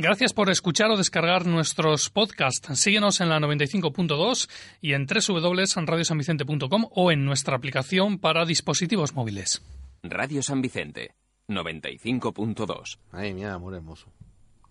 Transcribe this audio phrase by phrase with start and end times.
[0.00, 2.78] Gracias por escuchar o descargar nuestros podcasts.
[2.78, 4.48] Síguenos en la 95.2
[4.80, 9.60] y en www.radiosanvicente.com o en nuestra aplicación para dispositivos móviles.
[10.04, 11.14] Radio San Vicente,
[11.48, 12.98] 95.2.
[13.10, 14.06] Ay, mía, amor hermoso.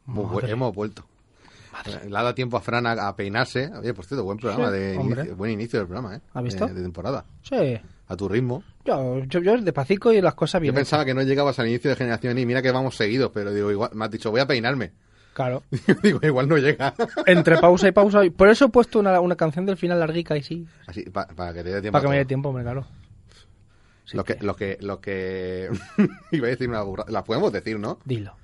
[0.07, 1.05] Hemos, vu- hemos vuelto.
[1.85, 3.69] Le ha dado tiempo a Fran a, a peinarse.
[3.81, 6.21] Oye, por cierto, buen programa, Sí, de inicio- buen inicio del programa, ¿eh?
[6.33, 6.65] ¿Has visto?
[6.67, 7.25] De, de temporada.
[7.43, 7.77] Sí.
[8.07, 8.63] A tu ritmo.
[8.85, 10.75] Yo, yo, yo despacito y las cosas Yo bien.
[10.75, 13.69] pensaba que no llegabas al inicio de generación y mira que vamos seguidos, pero digo,
[13.69, 14.93] igual, me has dicho, voy a peinarme.
[15.37, 15.61] Claro.
[16.01, 16.95] digo, igual no llega.
[17.27, 18.21] Entre pausa y pausa.
[18.35, 20.65] Por eso he puesto una, una canción del final larguica y sí.
[20.87, 21.91] Así, pa- para que te dé tiempo.
[21.91, 22.87] Para que me dé tiempo, hombre, claro.
[24.13, 25.69] Lo que, lo que, lo que,
[26.31, 27.99] iba a decir una burra, la podemos decir, ¿no?
[28.03, 28.35] Dilo.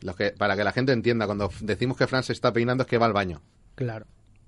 [0.00, 2.88] Lo que, para que la gente entienda, cuando decimos que Fran se está peinando es
[2.88, 3.42] que va al baño.
[3.74, 4.06] Claro.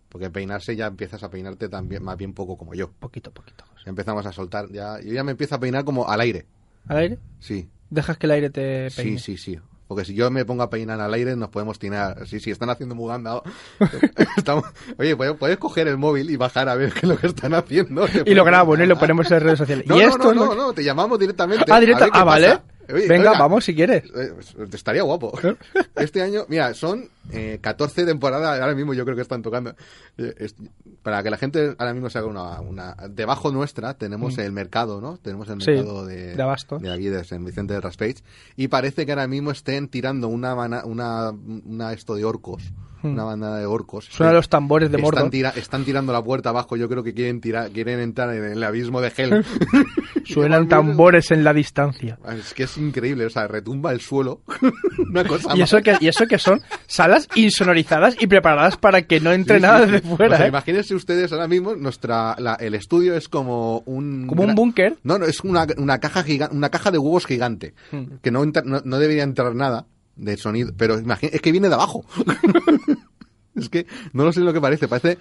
[0.08, 2.90] Porque peinarse ya empiezas a peinarte también, más bien poco como yo.
[2.92, 3.64] Poquito, poquito.
[3.84, 6.46] Ya empezamos a soltar, ya, yo ya me empiezo a peinar como al aire.
[6.88, 7.18] ¿Al aire?
[7.40, 9.18] Sí, Dejas que el aire te peine.
[9.18, 9.60] sí, sí, sí.
[9.94, 12.26] Porque si yo me pongo a peinar al aire, nos podemos tirar.
[12.26, 13.42] Sí, sí, están haciendo muganda.
[14.36, 14.64] Estamos...
[14.98, 17.54] Oye, ¿puedes, puedes coger el móvil y bajar a ver qué es lo que están
[17.54, 18.06] haciendo.
[18.24, 18.84] Y lo grabo, ¿no?
[18.84, 19.84] Y lo ponemos en redes sociales.
[19.86, 21.64] No, y no, esto no, no, no, te llamamos directamente.
[21.70, 22.04] Ah, a directo.
[22.04, 22.46] ver qué Ah, vale.
[22.48, 22.62] pasa.
[22.92, 24.04] Oye, Venga, oiga, vamos si quieres.
[24.14, 24.32] eh,
[24.72, 25.32] estaría guapo.
[25.96, 29.74] Este año, mira, son eh, 14 temporadas, ahora mismo yo creo que están tocando.
[30.18, 30.54] Eh, es-
[31.02, 32.60] para que la gente ahora mismo se haga una...
[32.60, 35.16] una debajo nuestra tenemos el mercado, ¿no?
[35.18, 35.60] Tenemos el Mm.
[35.60, 36.80] Sí, mercado de, de abastos.
[36.82, 38.16] de aquí, de San Vicente de Raspage.
[38.56, 42.62] Y parece que ahora mismo estén tirando una, una, una esto de orcos.
[43.02, 44.08] Una bandada de orcos.
[44.08, 44.12] Hmm.
[44.12, 45.30] Suenan los tambores de están, Mordor.
[45.30, 46.76] tira- están tirando la puerta abajo.
[46.76, 49.44] Yo creo que quieren tirar, quieren entrar en el abismo de Hell.
[50.24, 52.18] Suenan tambores en la distancia.
[52.38, 54.40] Es que es increíble, o sea, retumba el suelo.
[55.10, 55.84] Una cosa Y eso, más.
[55.84, 59.80] que, y eso que son salas insonorizadas y preparadas para que no entre Sí, nada
[59.86, 60.16] desde sí.
[60.16, 60.34] fuera.
[60.34, 60.48] O sea, ¿eh?
[60.48, 64.26] Imagínense ustedes ahora mismo, nuestra, la- el estudio es como un...
[64.26, 64.96] Como un búnker.
[65.02, 67.74] No, no, es una, una, caja giga- una caja de huevos gigante.
[67.90, 68.04] Hmm.
[68.22, 69.86] Que no, entra- no, no debería entrar nada
[70.16, 70.72] de sonido.
[70.76, 72.04] Pero es que viene de abajo.
[73.54, 74.88] es que no lo sé lo que parece.
[74.88, 75.18] Parece,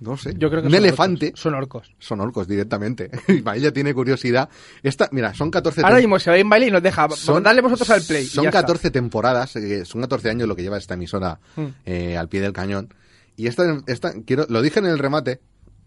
[0.00, 1.26] no sé, Yo creo que un son elefante.
[1.26, 1.40] orcos.
[1.40, 1.94] Son orcos.
[1.98, 3.10] Son orcos directamente.
[3.60, 4.48] Ya tiene curiosidad.
[4.82, 7.08] Esta, mira, son 14 Ahora mismo se va en baile y nos deja.
[7.42, 8.24] Dale vosotros al play.
[8.26, 8.60] Son ya está.
[8.62, 11.64] 14 temporadas, eh, son 14 años lo que lleva esta emisora Mm.
[11.86, 12.92] eh, al pie del cañón.
[13.36, 15.40] Y esta, esta quiero, lo dije en el remate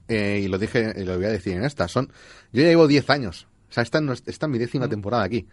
[0.07, 1.87] eh, y lo dije y lo voy a decir en esta.
[1.87, 2.07] Son,
[2.53, 3.47] yo ya llevo 10 años.
[3.69, 4.61] O sea, esta, no es- esta es mi Mm.
[4.61, 5.47] décima temporada aquí.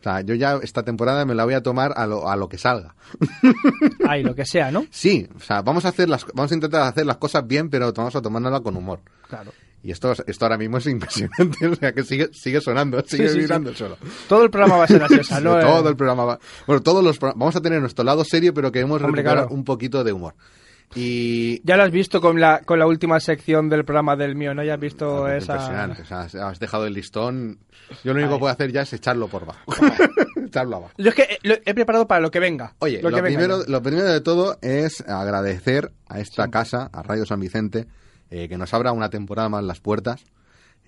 [0.00, 2.48] O sea, yo ya esta temporada me la voy a tomar a lo, a lo
[2.48, 2.94] que salga.
[4.08, 4.86] Ay, lo que sea, ¿no?
[4.90, 7.92] Sí, o sea, vamos a hacer las, vamos a intentar hacer las cosas bien, pero
[7.92, 9.00] vamos a tomárnosla con humor.
[9.28, 9.52] Claro.
[9.82, 13.34] Y esto, esto ahora mismo es impresionante, o sea, que sigue, sigue sonando, sigue sí,
[13.34, 13.38] sí.
[13.40, 13.98] vibrando suelo.
[14.28, 15.58] Todo el programa va a ser así, no.
[15.60, 16.38] Todo el programa va.
[16.66, 19.54] Bueno, todos los vamos a tener nuestro lado serio, pero queremos Hombre, recuperar claro.
[19.54, 20.34] un poquito de humor.
[20.94, 24.54] Y Ya lo has visto con la, con la última sección del programa del mío,
[24.54, 24.62] ¿no?
[24.64, 25.52] Ya has visto Ah, esa.
[25.54, 27.58] impresionante, o sea, has- dejado el listón.
[28.04, 29.60] Yo lo único que puedo hacer ya es echarlo por abajo.
[30.46, 30.92] echarlo abajo.
[30.98, 32.74] Yo es que eh, lo he preparado para lo que venga.
[32.80, 36.90] Oye, lo lo, que venga primero, lo primero de todo es agradecer a esta casa,
[36.92, 37.86] a Radio San Vicente,
[38.30, 40.24] eh, que nos abra una temporada más las puertas.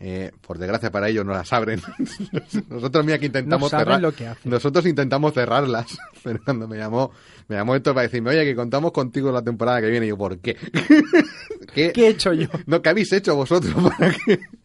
[0.00, 1.80] Eh, por desgracia para ellos no las abren.
[2.68, 4.00] Nosotros, mira, que intentamos No cerrar.
[4.00, 4.50] lo que hacen.
[4.50, 5.96] Nosotros intentamos cerrarlas.
[6.24, 7.12] Pero cuando me llamó,
[7.48, 10.06] me llamó esto para decirme, oye, que contamos contigo la temporada que viene.
[10.06, 10.56] Y yo, ¿por qué?
[11.74, 12.48] ¿Qué, ¿Qué he hecho yo?
[12.66, 14.12] No, ¿qué habéis hecho vosotros para?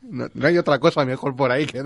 [0.02, 1.84] No, no hay otra cosa mejor por ahí que.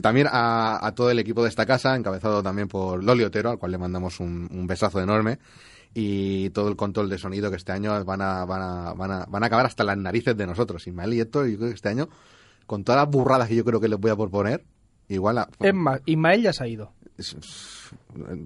[0.00, 3.58] También a, a todo el equipo de esta casa, encabezado también por Loli Otero, al
[3.58, 5.38] cual le mandamos un, un besazo enorme.
[5.92, 9.24] Y todo el control de sonido que este año van a, van a, van a,
[9.26, 10.86] van a acabar hasta las narices de nosotros.
[10.86, 12.08] Ismael y Héctor, yo creo que este año,
[12.66, 14.64] con todas las burradas que yo creo que les voy a proponer,
[15.08, 16.92] igual a, Es más, Ismael ya se ha ido.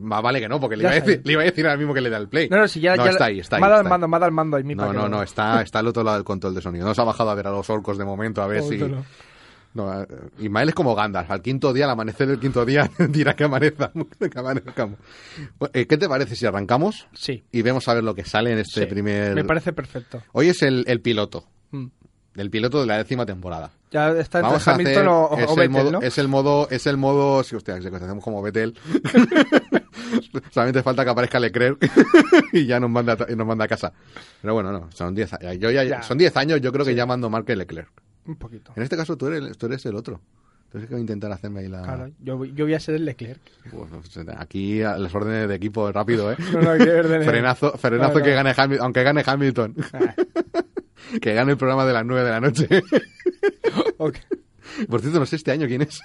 [0.00, 1.92] más vale que no, porque le iba, a decir, le iba a decir ahora mismo
[1.92, 2.48] que le da el play.
[2.48, 2.96] No, no, si ya.
[2.96, 3.60] No, ya está ahí, está ahí.
[3.60, 5.22] Me ha dado el mando, me ha dado el mando ahí, mi No, no, no,
[5.22, 6.86] está, está al otro lado del control de sonido.
[6.86, 8.80] No se ha bajado a ver a los orcos de momento, a ver si...
[9.74, 10.06] No, eh,
[10.38, 11.30] Ismael es como Gandalf.
[11.30, 14.06] Al quinto día, al amanecer del quinto día, dirá que amanezcamos.
[14.32, 14.98] que amanezcamos.
[15.72, 17.44] Eh, ¿Qué te parece si arrancamos Sí.
[17.50, 18.86] y vemos a ver lo que sale en este sí.
[18.86, 19.34] primer...
[19.34, 20.22] Me parece perfecto.
[20.32, 21.44] Hoy es el, el piloto.
[21.72, 21.86] Mm.
[22.36, 23.70] El piloto de la décima temporada.
[23.90, 24.86] Ya está entre Vamos a hacer...
[24.86, 26.02] Hamilton o, o es, el modo, ¿no?
[26.02, 26.68] es el modo...
[26.70, 27.42] Es el modo...
[27.44, 28.76] Sí, hostia, si hacemos como Betel.
[30.50, 31.84] Solamente falta que aparezca Leclerc
[32.52, 33.92] y ya nos manda, nos manda a casa.
[34.40, 35.58] Pero bueno, no, son 10 años.
[35.58, 36.02] Yo ya, Ya.
[36.02, 37.88] Son 10 años, yo creo que ya mando más que Leclerc.
[38.26, 38.72] Un poquito.
[38.76, 40.20] En este caso tú eres, tú eres el otro.
[40.66, 41.82] Entonces que voy a intentar hacerme ahí la...
[41.82, 43.40] Claro, yo, yo voy a ser el Leclerc.
[43.70, 44.02] Bueno,
[44.38, 46.36] aquí las órdenes de equipo rápido, ¿eh?
[46.52, 49.76] No, no, frenazo, frenazo No, que gane Hamilton, aunque gane Hamilton.
[49.92, 50.14] Ah,
[51.20, 52.66] que gane el programa de las 9 de la noche.
[53.98, 54.16] ok.
[54.88, 56.00] Por cierto, no sé este año quién es.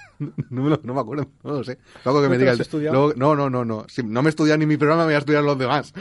[0.50, 1.78] No me, lo- no me acuerdo, no lo sé.
[2.04, 3.86] Luego que ¿No me diga el- luego- no, no, no, no.
[3.88, 5.92] Si no me he estudiado ni mi programa, me voy a estudiar los demás.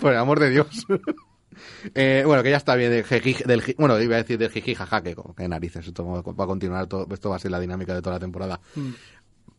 [0.00, 0.86] Por el amor de Dios.
[1.94, 5.16] Eh, bueno, que ya está bien del, bueno, iba a decir del jiji jaja, que,
[5.36, 8.02] que narices, esto va va a continuar, todo, esto va a ser la dinámica de
[8.02, 8.60] toda la temporada.
[8.74, 8.90] Mm.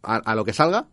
[0.03, 0.87] A, a lo que salga,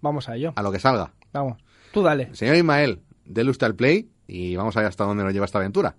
[0.00, 0.52] Vamos a ello.
[0.54, 1.12] a lo que salga.
[1.32, 1.62] Vamos.
[1.92, 2.34] Tú dale.
[2.34, 5.58] Señor Ismael, déle usted al play y vamos a ver hasta dónde nos lleva esta
[5.58, 5.96] aventura.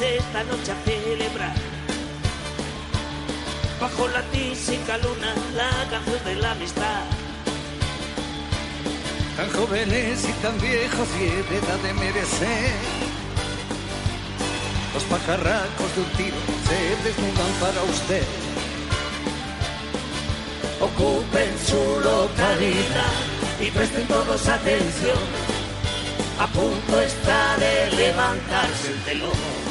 [0.00, 1.54] Esta noche a celebrar.
[3.80, 7.04] Bajo la tísica luna, la canción de la amistad.
[9.36, 12.72] tan jóvenes y tan viejos y edad de merecer.
[14.94, 16.36] Los pajarracos de un tiro
[16.68, 18.24] se desnudan para usted.
[20.80, 23.14] Ocupen su localidad
[23.60, 25.18] y presten todos atención.
[26.38, 29.65] A punto está de levantarse el telón.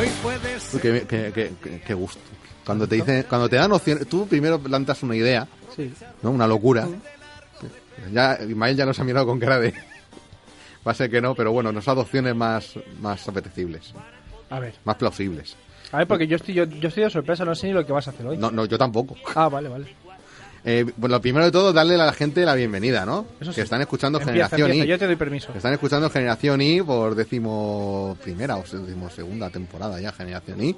[0.00, 2.20] Hoy puede ser Uy, qué, qué- qué- qué- qué gusto.
[2.64, 5.92] Cuando te dicen, cuando te dan opciones, tú primero plantas una idea, Sí.
[6.22, 6.30] ¿no?
[6.30, 6.86] Una locura.
[8.12, 9.74] Ya, Ismael ya nos ha mirado con cara de.
[10.86, 13.92] Va a ser que no, pero bueno, nos ha dado opciones más, más apetecibles,
[14.48, 14.74] A ver.
[14.84, 15.54] más plausibles.
[15.92, 17.92] A ver, porque yo estoy, yo, yo estoy de sorpresa, no sé ni lo que
[17.92, 18.38] vas a hacer hoy.
[18.38, 19.16] No, no, yo tampoco.
[19.34, 19.94] Ah, vale, vale.
[20.64, 23.26] Eh, bueno, lo primero de todo, darle a la gente la bienvenida, ¿no?
[23.40, 23.56] Eso sí.
[23.56, 24.88] Que están escuchando Empieza, Generación empieza, I.
[24.90, 25.52] yo te doy permiso.
[25.52, 30.76] Que Están escuchando Generación I por décimo primera o décimo segunda temporada ya, Generación I.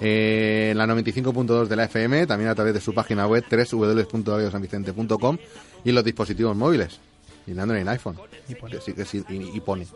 [0.00, 5.38] Eh, en la 95.2 de la FM, también a través de su página web www.radiosanvicente.com
[5.84, 6.98] y en los dispositivos móviles.
[7.46, 8.16] Y en Android y en iPhone.
[8.48, 8.78] Y pone.
[8.78, 9.86] Que que y, y pone.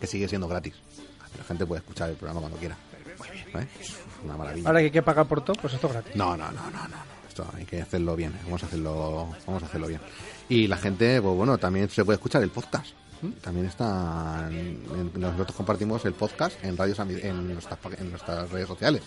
[0.00, 0.74] Que sigue siendo gratis.
[1.38, 2.76] La gente puede escuchar el programa cuando quiera.
[3.54, 3.66] ¿Eh?
[4.24, 4.68] Una maravilla.
[4.68, 6.16] Ahora que hay que pagar por todo, pues esto es gratis.
[6.16, 7.11] No, no, no, no, no.
[7.32, 8.34] Esto hay que hacerlo bien.
[8.44, 10.02] Vamos a hacerlo, vamos a hacerlo bien.
[10.50, 12.88] Y la gente, pues bueno, también se puede escuchar el podcast.
[13.40, 14.50] También está,
[15.14, 19.00] nosotros compartimos el podcast en radios en nuestras, en nuestras redes sociales.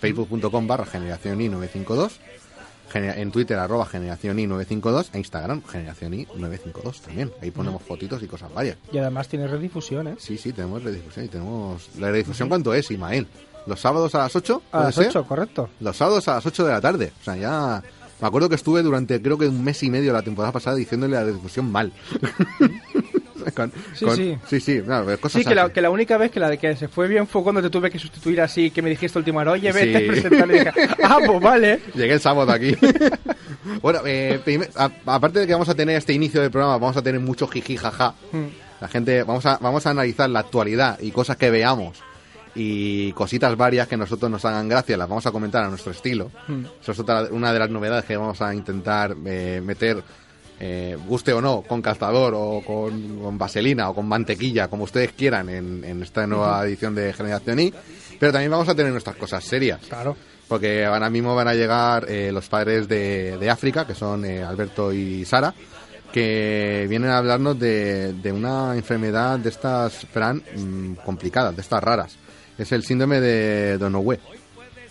[0.00, 2.18] Facebook.com barra generación i 952
[2.90, 7.30] Genera- en Twitter arroba generación i 952 e Instagram generación i 952 también.
[7.42, 8.76] Ahí ponemos fotitos y cosas varias.
[8.90, 10.16] Y además tiene redifusión, ¿eh?
[10.18, 11.90] Sí, sí, tenemos redifusión y tenemos...
[11.98, 13.26] ¿La redifusión cuánto es, Imael?
[13.68, 14.62] ¿Los sábados a las 8?
[14.72, 15.68] A las 8, correcto.
[15.80, 17.12] Los sábados a las 8 de la tarde.
[17.20, 17.82] O sea, ya.
[18.20, 21.14] Me acuerdo que estuve durante creo que un mes y medio la temporada pasada diciéndole
[21.14, 21.92] la difusión mal.
[23.54, 24.36] Con- Sí, con- sí.
[24.48, 25.72] Sí, sí, claro, cosas Sí, que la, así.
[25.72, 27.90] que la única vez que la de que se fue bien fue cuando te tuve
[27.90, 30.04] que sustituir así, que me dijiste última hora, oye, vete Sí.
[30.04, 30.48] a presentar.
[30.50, 30.72] Y dije,
[31.04, 31.80] ah, pues vale.
[31.94, 32.76] Llegué el sábado aquí.
[33.82, 36.96] bueno, eh, primer- a- aparte de que vamos a tener este inicio del programa, vamos
[36.96, 38.14] a tener mucho jiji jaja.
[38.32, 38.44] Mm.
[38.80, 41.98] La gente, vamos a, vamos a analizar la actualidad y cosas que veamos
[42.58, 45.92] y cositas varias que a nosotros nos hagan gracia, las vamos a comentar a nuestro
[45.92, 46.30] estilo.
[46.48, 46.64] Mm.
[46.82, 50.02] Eso es otra, una de las novedades que vamos a intentar eh, meter,
[50.58, 55.12] eh, guste o no, con calzador o con, con vaselina o con mantequilla, como ustedes
[55.12, 57.72] quieran, en, en esta nueva edición de Generación I.
[58.18, 59.80] Pero también vamos a tener nuestras cosas serias.
[59.88, 60.16] Claro.
[60.48, 64.42] Porque ahora mismo van a llegar eh, los padres de, de África, que son eh,
[64.42, 65.54] Alberto y Sara,
[66.12, 71.84] que vienen a hablarnos de, de una enfermedad de estas, Fran, mm, complicadas, de estas
[71.84, 72.16] raras.
[72.58, 74.18] Es el síndrome de Donoghue,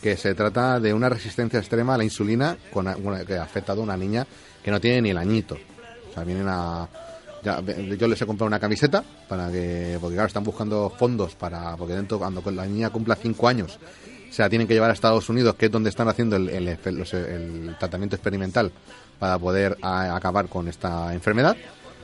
[0.01, 2.85] que se trata de una resistencia extrema a la insulina con,
[3.25, 4.25] que ha afectado a una niña
[4.63, 5.57] que no tiene ni el añito.
[6.09, 6.87] O sea, vienen a...
[7.43, 9.97] ya, yo les he comprado una camiseta para que...
[9.99, 11.75] Porque claro, están buscando fondos para...
[11.75, 13.77] Porque dentro, cuando la niña cumpla cinco años
[14.31, 16.77] se la tienen que llevar a Estados Unidos, que es donde están haciendo el,
[17.79, 18.71] tratamiento experimental
[19.19, 21.55] para poder a- acabar con esta enfermedad.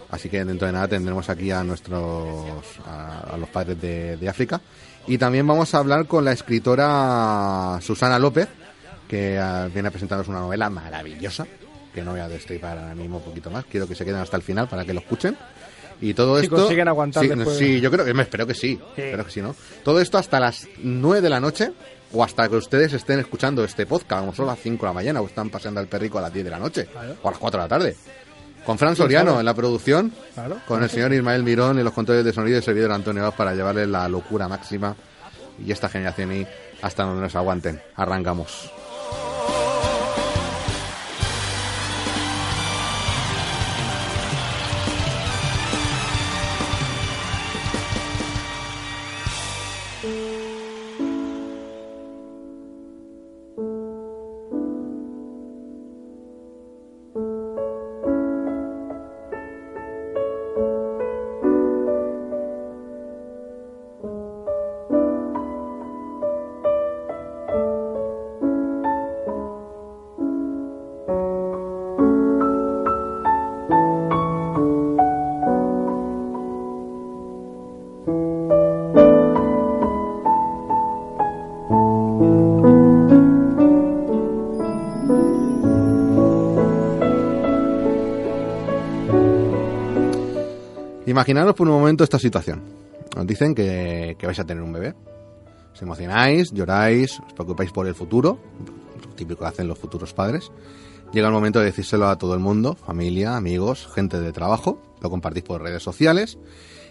[0.10, 4.62] Así que dentro de nada tendremos aquí a nuestros a, los padres de África.
[5.08, 8.48] Y también vamos a hablar con la escritora Susana López,
[9.08, 11.46] que ah, viene a presentarnos una novela maravillosa,
[11.94, 13.66] que no voy a destripar ahora mismo un poquito más.
[13.66, 15.38] Quiero que se queden hasta el final para que lo escuchen.
[16.02, 16.56] Y todo Si esto.
[16.56, 17.58] consiguen aguantar sí, después.
[17.58, 18.80] sí, yo creo que me espero que sí.
[18.96, 19.56] Espero que sí, ¿no?
[19.84, 21.72] Todo esto hasta las 9 de la noche
[22.14, 25.22] o hasta que ustedes estén escuchando este podcast, como son las 5 de la mañana
[25.22, 26.88] o están paseando al perrico a las 10 de la noche
[27.22, 27.96] o a las 4 de la tarde.
[28.66, 30.58] Con Fran Soriano en la producción, Claro.
[30.68, 33.34] con el señor Ismael Mirón en los controles de sonido y el servidor Antonio Vaz
[33.36, 34.96] para llevarle la locura máxima
[35.64, 36.48] y esta generación y
[36.82, 37.82] hasta donde nos aguanten.
[37.96, 38.72] Arrancamos.
[91.14, 92.64] Imaginaros por un momento esta situación.
[93.16, 94.96] Os dicen que, vais a tener un bebé.
[95.72, 98.40] Os emocionáis, lloráis, os preocupáis por el futuro,
[99.00, 100.52] lo típico que hacen los futuros padres.
[101.14, 105.12] Llega el momento de decírselo a todo el mundo, familia, amigos, gente de trabajo, lo
[105.12, 106.40] compartís por redes sociales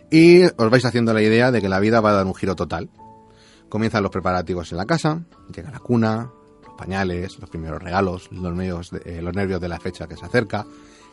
[0.09, 2.55] y os vais haciendo la idea de que la vida va a dar un giro
[2.55, 2.91] total.
[3.69, 5.21] Comienzan los preparativos en la casa,
[5.52, 6.31] llega la cuna,
[6.64, 10.17] los pañales, los primeros regalos, los, medios de- eh, los nervios de la fecha que
[10.17, 10.64] se acerca,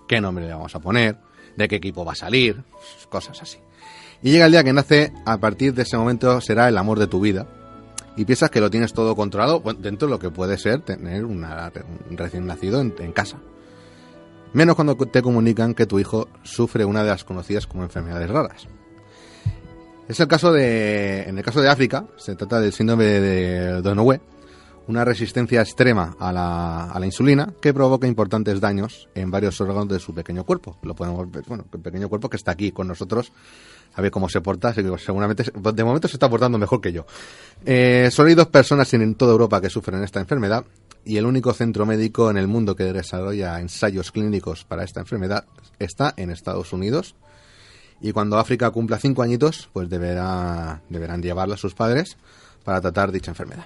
[0.07, 1.17] qué nombre le vamos a poner,
[1.59, 2.63] de qué equipo va a salir,
[3.09, 3.59] cosas así.
[4.21, 7.07] Y llega el día que nace, a partir de ese momento será el amor de
[7.07, 7.47] tu vida.
[8.17, 11.45] Y piensas que lo tienes todo controlado dentro de lo que puede ser tener un
[12.11, 13.37] recién nacido en, casa.
[14.51, 18.67] Menos cuando te comunican que tu hijo sufre una de las conocidas como enfermedades raras.
[20.09, 24.19] Es el caso de, en el caso de África, se trata del síndrome de Donoghue,
[24.89, 29.87] una resistencia extrema a la, a la insulina que provoca importantes daños en varios órganos
[29.87, 30.77] de su pequeño cuerpo.
[30.81, 33.31] Lo podemos ver, bueno, el pequeño cuerpo que está aquí con nosotros,
[33.93, 37.05] a ver cómo se porta, seguramente, se- de momento se está portando mejor que yo.
[37.65, 40.65] Eh, solo hay dos personas en toda Europa que sufren esta enfermedad
[41.05, 45.45] y el único centro médico en el mundo que desarrolla ensayos clínicos para esta enfermedad
[45.77, 47.13] está en Estados Unidos.
[48.01, 52.17] Y cuando África cumpla cinco añitos, pues deberá, deberán llevarla a sus padres
[52.63, 53.65] para tratar dicha enfermedad.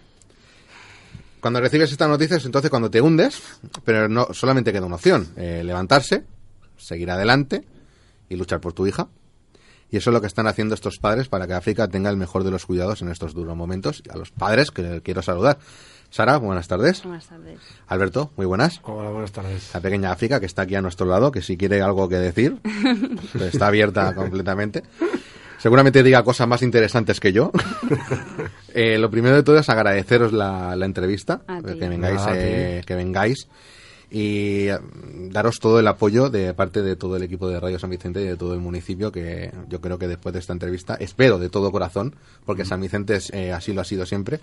[1.44, 3.44] Cuando recibes estas noticias, entonces cuando te hundes,
[3.84, 6.24] pero no solamente queda una opción, eh, levantarse,
[6.78, 7.66] seguir adelante
[8.30, 9.10] y luchar por tu hija.
[9.92, 12.46] Y eso es lo que están haciendo estos padres para que África tenga el mejor
[12.46, 14.02] de los cuidados en estos duros momentos.
[14.06, 15.60] Y a los padres que quiero saludar.
[16.10, 17.04] Sara, buenas tardes.
[17.04, 17.60] Buenas tardes.
[17.88, 18.80] Alberto, muy buenas.
[18.84, 19.70] Hola, buenas tardes.
[19.74, 22.58] La pequeña África que está aquí a nuestro lado, que si quiere algo que decir,
[23.34, 24.84] pues está abierta completamente.
[25.64, 27.52] Seguramente diga cosas más interesantes que yo.
[28.76, 31.78] Eh, lo primero de todo es agradeceros la, la entrevista, ti.
[31.78, 33.48] que vengáis, eh, que vengáis
[34.10, 34.80] y eh,
[35.30, 38.26] daros todo el apoyo de parte de todo el equipo de Radio San Vicente y
[38.26, 41.72] de todo el municipio, que yo creo que después de esta entrevista, espero de todo
[41.72, 42.16] corazón,
[42.46, 44.40] porque San Vicente es, eh, así lo ha sido siempre,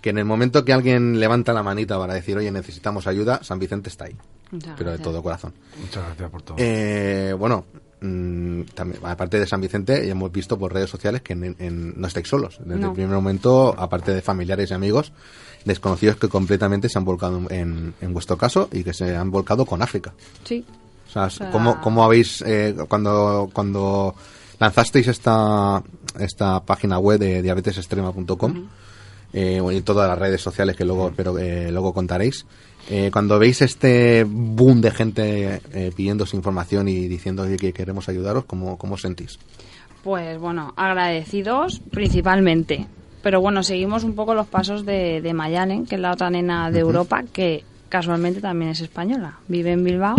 [0.00, 3.58] que en el momento que alguien levanta la manita para decir, oye, necesitamos ayuda, San
[3.58, 4.16] Vicente está ahí,
[4.50, 5.52] Muchas pero de todo corazón.
[5.78, 6.56] Muchas gracias por todo.
[6.58, 7.66] Eh, bueno,
[8.00, 12.00] mm, también, aparte de San Vicente, ya hemos visto por redes sociales que en- en-
[12.00, 12.58] no estáis solos.
[12.64, 12.88] Desde No.
[12.88, 15.12] el primer momento, aparte de familiares y amigos,
[15.64, 19.66] desconocidos que completamente se han volcado en, en vuestro caso y que se han volcado
[19.66, 20.12] con África.
[20.44, 20.64] Sí.
[21.08, 24.14] O sea, sea- ¿cómo, cómo habéis, eh, cuando, cuando
[24.60, 25.82] lanzasteis esta,
[26.18, 28.68] esta página web de diabetesextrema.com
[29.32, 32.46] eh, y todas las redes sociales que luego, pero que luego contaréis,
[32.88, 38.08] eh, cuando veis este boom de gente eh, pidiéndose información y diciendo "Oye, que queremos
[38.08, 39.38] ayudaros, ¿cómo, cómo os sentís?
[40.02, 42.86] Pues bueno, agradecidos principalmente.
[43.22, 46.78] Pero bueno, seguimos un poco los pasos de, de que es la otra nena de
[46.78, 50.16] Europa, que casualmente también es española, vive en Bilbao.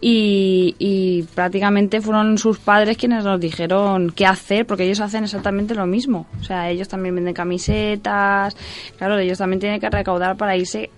[0.00, 5.74] Y, y prácticamente fueron sus padres quienes nos dijeron qué hacer, porque ellos hacen exactamente
[5.74, 6.26] lo mismo.
[6.40, 8.56] O sea, ellos también venden camisetas,
[8.98, 10.90] claro, ellos también tienen que recaudar para irse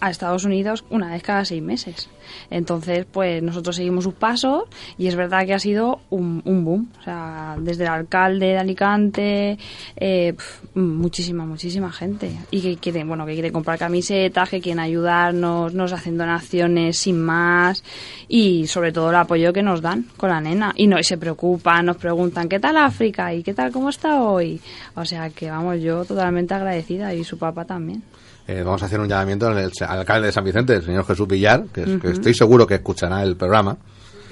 [0.00, 2.08] a Estados Unidos una vez cada seis meses.
[2.50, 4.64] Entonces, pues nosotros seguimos sus pasos
[4.98, 6.90] y es verdad que ha sido un, un boom.
[7.00, 9.58] O sea, desde el alcalde de Alicante,
[9.96, 12.30] eh, pf, muchísima, muchísima gente.
[12.50, 17.20] Y que quiere, bueno, que quiere comprar camisetas, que quieren ayudarnos, nos hacen donaciones sin
[17.20, 17.82] más
[18.28, 20.72] y sobre todo el apoyo que nos dan con la nena.
[20.76, 23.32] Y, no, y se preocupan, nos preguntan, ¿qué tal África?
[23.34, 24.60] ¿Y qué tal, cómo está hoy?
[24.94, 28.02] O sea, que vamos, yo totalmente agradecida y su papá también.
[28.48, 31.26] Eh, vamos a hacer un llamamiento al, al alcalde de San Vicente, el señor Jesús
[31.26, 33.76] Villar, que, es- que estoy seguro que escuchará el programa.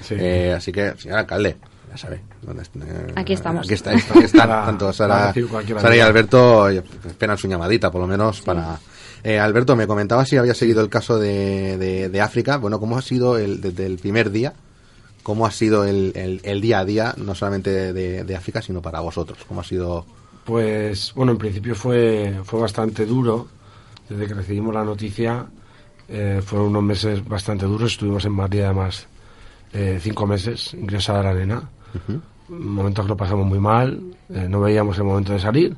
[0.01, 0.15] Sí.
[0.17, 1.57] Eh, así que, señor alcalde,
[1.89, 2.21] ya sabe.
[2.41, 3.65] dónde eh, Aquí estamos.
[3.65, 5.33] Aquí, está, aquí están Para- tanto Sara,
[5.81, 5.99] Sara y.
[5.99, 8.79] Alberto esperan su llamadita, por lo menos, para...
[9.23, 12.57] Eh, Alberto, me comentaba si había seguido el caso de, de, de África.
[12.57, 14.53] Bueno, ¿cómo ha sido el, desde el primer día?
[15.23, 18.61] ¿Cómo ha sido el, el, el día a día, no solamente de, de- de África,
[18.61, 19.39] sino para vosotros?
[19.47, 20.05] ¿Cómo ha sido...?
[20.45, 23.47] Pues bueno, en principio fue, fue bastante duro.
[24.09, 25.45] Desde que recibimos la noticia,
[26.07, 27.93] eh, fueron unos meses bastante duros.
[27.93, 29.07] Estuvimos en Madrid además
[29.73, 31.69] eh, cinco meses ingresada la nena.
[32.49, 35.75] Momentos que lo pasamos muy mal, eh, no veíamos el momento de salir.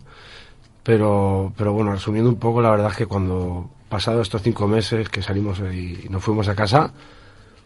[0.84, 5.10] Pero, pero bueno, resumiendo un poco, la verdad es que cuando pasado estos cinco meses
[5.10, 6.92] que salimos y, y nos fuimos a casa,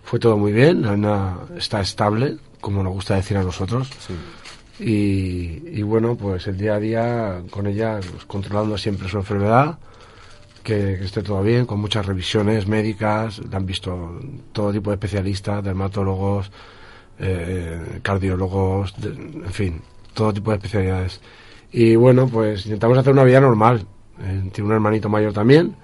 [0.03, 0.82] fue todo muy bien.
[0.82, 3.89] La nena está estable, como nos gusta decir a nosotros.
[4.80, 9.77] Y, y bueno, pues el día a día con ella, pues, controlando siempre su enfermedad,
[10.63, 14.20] que, esté todo bien, con muchas revisiones médicas, le han visto
[14.51, 16.51] todo tipo de especialistas, dermatólogos,
[17.20, 19.82] eh, cardiólogos, en fin,
[20.13, 21.22] todo tipo de especialidades.
[21.72, 23.86] Y bueno, pues intentamos hacer una vida normal.
[24.20, 25.75] Eh, tiene un hermanito mayor también,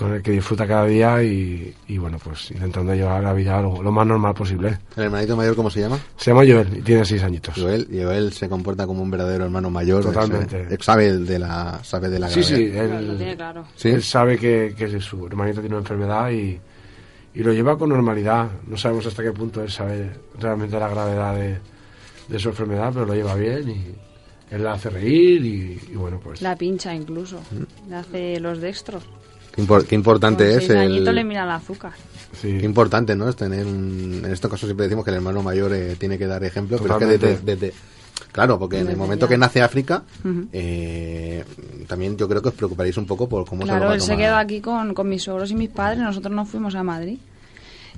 [0.00, 3.82] con el que disfruta cada día y, y bueno, pues intentando llevar la vida lo,
[3.82, 4.78] lo más normal posible.
[4.96, 5.98] ¿El hermanito mayor cómo se llama?
[6.16, 7.54] Se llama Joel y tiene seis añitos.
[7.54, 10.02] Joel, Joel se comporta como un verdadero hermano mayor.
[10.02, 10.66] Totalmente.
[10.70, 13.02] eh, sabe de la, sabe de la Sí, sí, gravedad.
[13.02, 13.66] Lo tiene él, claro.
[13.76, 13.88] Sí.
[13.90, 16.58] él sabe que, que su hermanito tiene una enfermedad y,
[17.34, 18.48] y lo lleva con normalidad.
[18.68, 21.58] No sabemos hasta qué punto él sabe realmente la gravedad de,
[22.26, 26.18] de su enfermedad, pero lo lleva bien y él la hace reír y, y bueno,
[26.24, 26.40] pues...
[26.40, 27.38] La pincha incluso.
[27.86, 29.04] Le hace los dextros.
[29.54, 31.04] Qué, impor- qué importante Con es seis el...
[31.14, 31.92] le mira el azúcar.
[32.40, 32.56] sí.
[32.58, 33.28] Qué importante, ¿no?
[33.28, 34.22] Es tener un...
[34.24, 36.94] En estos casos siempre decimos que el hermano mayor eh, tiene que dar ejemplo, pero
[36.94, 37.18] es que desde...
[37.34, 37.66] Totalmente.
[37.68, 37.74] desde-
[38.32, 40.46] Claro, porque en el momento que nace África, Ujú.
[40.52, 41.42] eh,
[41.88, 43.94] también yo creo que os preocuparéis un poco por cómo se lo Claro, va a
[43.94, 45.98] él se quedó aquí con, con mis suegros y mis padres.
[46.00, 47.18] Nosotros nos fuimos a Madrid.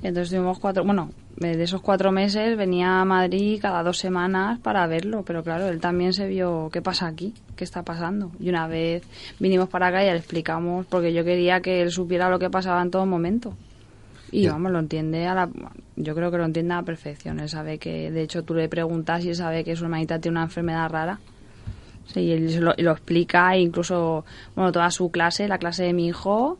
[0.03, 4.85] Entonces tuvimos cuatro, bueno, de esos cuatro meses venía a Madrid cada dos semanas para
[4.85, 8.31] verlo, pero claro, él también se vio qué pasa aquí, qué está pasando.
[8.37, 9.03] Y una vez
[9.39, 12.81] vinimos para acá y le explicamos, porque yo quería que él supiera lo que pasaba
[12.81, 13.53] en todo momento.
[14.29, 15.49] Y vamos, lo entiende a la,
[15.95, 17.39] yo creo que lo entiende a la perfección.
[17.39, 20.37] Él sabe que, de hecho, tú le preguntas y él sabe que su hermanita tiene
[20.37, 21.19] una enfermedad rara.
[22.07, 25.93] Sí, y él lo, lo explica, e incluso, bueno, toda su clase, la clase de
[25.93, 26.57] mi hijo,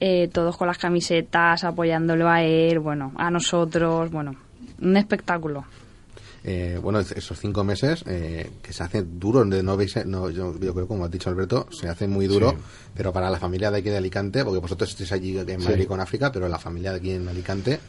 [0.00, 4.32] eh, todos con las camisetas, apoyándolo a él, bueno, a nosotros, bueno,
[4.80, 5.64] un espectáculo.
[6.48, 10.30] Eh, bueno, es- esos cinco meses eh, que se hacen duros, de no veis, no,
[10.30, 12.56] yo, yo creo, como ha dicho Alberto, se hace muy duro, Sí.
[12.94, 15.86] pero para la familia de aquí de Alicante, porque vosotros estáis allí en Madrid Sí.
[15.86, 17.80] con África, pero la familia de aquí en Alicante,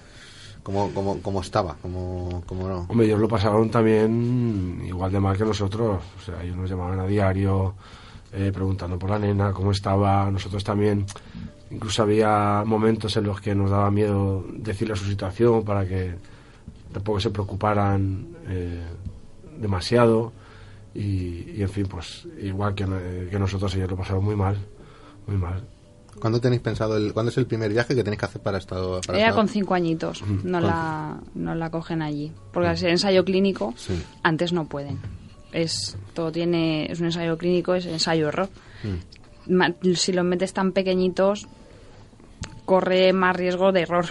[0.64, 1.76] ¿cómo, cómo, cómo estaba?
[1.84, 2.88] ¿Cómo, cómo no?
[2.90, 6.02] Hombre, ellos lo pasaron también igual de mal que nosotros.
[6.20, 7.76] O sea, ellos nos llamaban a diario
[8.34, 10.30] eh, preguntando por la nena, cómo estaba.
[10.32, 11.06] Nosotros también,
[11.72, 16.16] incluso había momentos en los que nos daba miedo decirle su situación para que
[16.92, 18.84] tampoco se preocuparan eh,
[19.60, 20.32] demasiado.
[20.94, 24.58] Y, y, en fin, pues igual que, eh, que nosotros, ellos lo pasaron muy mal.
[25.28, 25.64] Muy mal.
[26.20, 29.02] ¿Cuándo tenéis pensado, el, cuándo es el primer viaje que tenéis que hacer para Estado?
[29.06, 29.36] Para Era Estado?
[29.38, 33.76] con cinco añitos, no con- la, no la cogen allí, porque al ser ensayo clínico,
[33.78, 34.02] Sí.
[34.24, 34.98] antes no pueden.
[35.52, 38.50] Es, todo tiene, es un ensayo clínico, es ensayo-error.
[38.84, 38.98] Ma-
[39.96, 41.48] Si los metes tan pequeñitos,
[42.66, 44.06] corre más riesgo de error.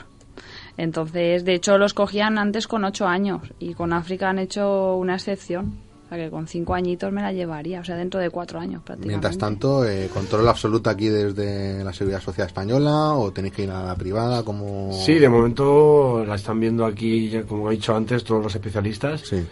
[0.77, 5.15] Entonces, de hecho, los cogían antes con ocho años y con África han hecho una
[5.15, 5.87] excepción.
[6.07, 8.81] O sea, que con cinco añitos me la llevaría, o sea, dentro de cuatro años
[8.85, 9.09] prácticamente.
[9.09, 13.71] Mientras tanto, eh, ¿control absoluto aquí desde la Seguridad Social Española o tenéis que ir
[13.71, 14.45] a la privada?
[14.45, 19.23] como Sí, de momento la están viendo aquí, como he dicho antes, todos los especialistas.
[19.23, 19.45] Sí.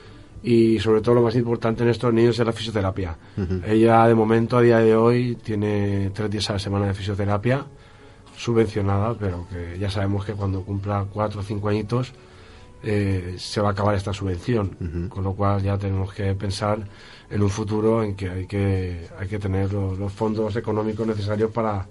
[0.45, 3.17] Y sobre todo lo más importante en estos niños es la fisioterapia.
[3.67, 7.65] Ella de momento a día de hoy tiene tres días a la semana de fisioterapia
[8.37, 12.13] subvencionada, pero que ya sabemos que cuando cumpla cuatro o cinco añitos
[12.83, 16.87] eh, se va a acabar esta subvención, con lo cual ya tenemos que pensar
[17.31, 21.51] en un futuro en que hay que, hay que tener los, los fondos económicos necesarios
[21.53, 21.87] para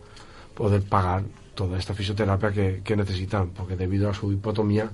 [0.54, 1.24] poder pagar
[1.56, 4.92] toda esta fisioterapia que, que necesitan, porque debido a su hipotomía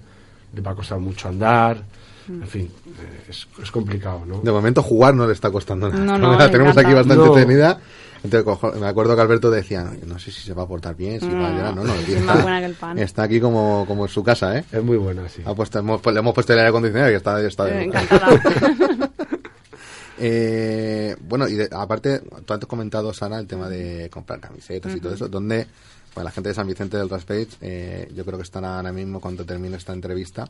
[0.54, 1.84] le va a costar mucho andar,
[2.28, 4.40] en fin, eh, es, es complicado, ¿no?
[4.42, 6.04] De momento jugar no le está costando nada.
[6.06, 6.82] No, no, la tenemos encanta.
[6.82, 7.32] aquí bastante No.
[7.34, 7.80] tenida.
[8.22, 11.28] Entonces, me acuerdo que Alberto decía, no sé si se va a portar bien, si
[11.34, 11.76] va a Mm, llorar.
[11.76, 13.00] No, no, más está, buena que el pan.
[13.00, 14.66] está aquí como, como en su casa, ¿eh?
[14.72, 15.42] Es muy buena, sí.
[15.46, 18.28] Ha puesto, hemos, le hemos puesto el aire acondicionado y está, está de Eh, encantada.
[20.22, 25.00] Eh, bueno, y de- aparte, tú has comentado, Sara, el tema de comprar camisetas y
[25.00, 25.66] todo eso, donde
[26.14, 29.20] pues, la gente de San Vicente del Raspage, eh, yo creo que están ahora mismo,
[29.20, 30.50] cuando termine esta entrevista,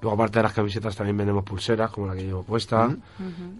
[0.00, 2.88] Luego, aparte de las camisetas, también vendemos pulseras, como la que llevo puesta.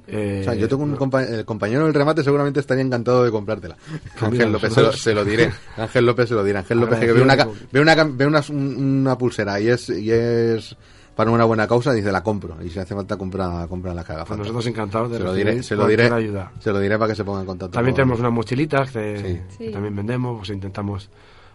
[0.07, 3.31] Eh, O sea, yo tengo un compa- el compañero del remate seguramente estaría encantado de
[3.33, 3.77] comprártela.
[4.21, 5.51] Ángel mira, López, se lo, nosotros- se lo diré.
[5.77, 6.59] Ángel López se lo diré.
[6.59, 7.35] Ángel López que ve una,
[7.73, 10.77] ve una, ve una, un- una pulsera y es, y es
[11.17, 12.57] para una buena causa, dice la compro.
[12.63, 15.49] Y si hace falta, compra, compra la haga Pues nosotros encantados de se lo recibir
[15.55, 16.53] diré, se lo diré, ayuda.
[16.61, 17.73] se lo diré para que se ponga en contacto.
[17.73, 19.17] También con- tenemos unas mochilitas que,
[19.51, 19.57] Sí.
[19.59, 19.73] que Sí.
[19.73, 21.11] también vendemos, pues intentamos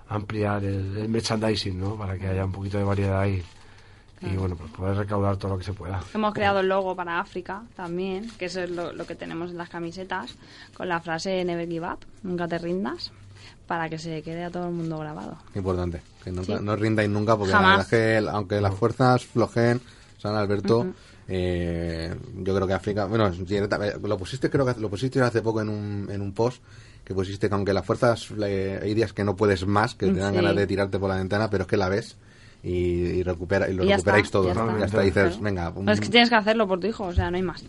[0.09, 1.95] ampliar el, el merchandising, ¿no?
[1.95, 3.43] Para que haya un poquito de variedad ahí.
[4.21, 6.01] Y bueno, pues poder recaudar todo lo que se pueda.
[6.13, 9.57] Hemos creado el logo para África también, que eso es lo, lo que tenemos en
[9.57, 10.35] las camisetas,
[10.77, 13.11] con la frase Never give up, nunca te rindas,
[13.67, 15.37] para que se quede a todo el mundo grabado.
[15.55, 16.63] Importante, que nunca, Sí.
[16.63, 19.81] no rindáis nunca, porque la verdad es que el- aunque las fuerzas flojen,
[20.19, 20.85] San Alberto,
[21.27, 25.67] eh, yo creo que África, bueno, lo pusiste, creo que lo pusiste hace poco en
[25.67, 26.63] un, en un post,
[27.03, 30.19] que pusiste que aunque las fuerzas, eh, hay días que no puedes más, que te
[30.19, 30.35] dan Sí.
[30.37, 32.15] ganas de tirarte por la ventana, pero es que la ves
[32.63, 34.67] y, y recupera, y lo Y recuperáis está, todo, ya ¿no?
[34.67, 34.79] está.
[34.79, 35.41] Ya está, dices, Claro.
[35.43, 37.43] venga, un- Pero es que tienes que hacerlo por tu hijo, o sea, no hay
[37.43, 37.63] más.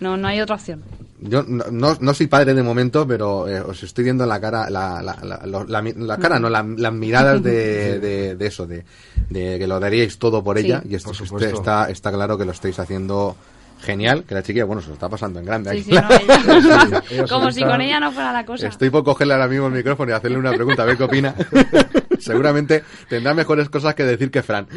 [0.00, 0.82] No, no hay otra opción.
[1.20, 4.68] Yo no, no, no soy padre de momento, pero eh, os estoy viendo la cara,
[4.68, 8.84] la, la, la, cara, no, la- las miradas de, de, de eso, de,
[9.30, 10.66] de que lo daríais todo por Sí.
[10.66, 13.36] ella, y esto Por este- está, está claro que lo estáis haciendo
[13.84, 15.82] genial, que la chiquilla, bueno, se lo está pasando en grande.
[15.82, 16.16] Sí, aquí.
[16.26, 18.66] sí, no, ella- como si con ella no fuera la cosa.
[18.66, 21.34] Estoy por cogerle ahora mismo el micrófono y hacerle una pregunta, a ver qué opina.
[22.18, 24.66] Seguramente tendrá mejores cosas que decir que Fran.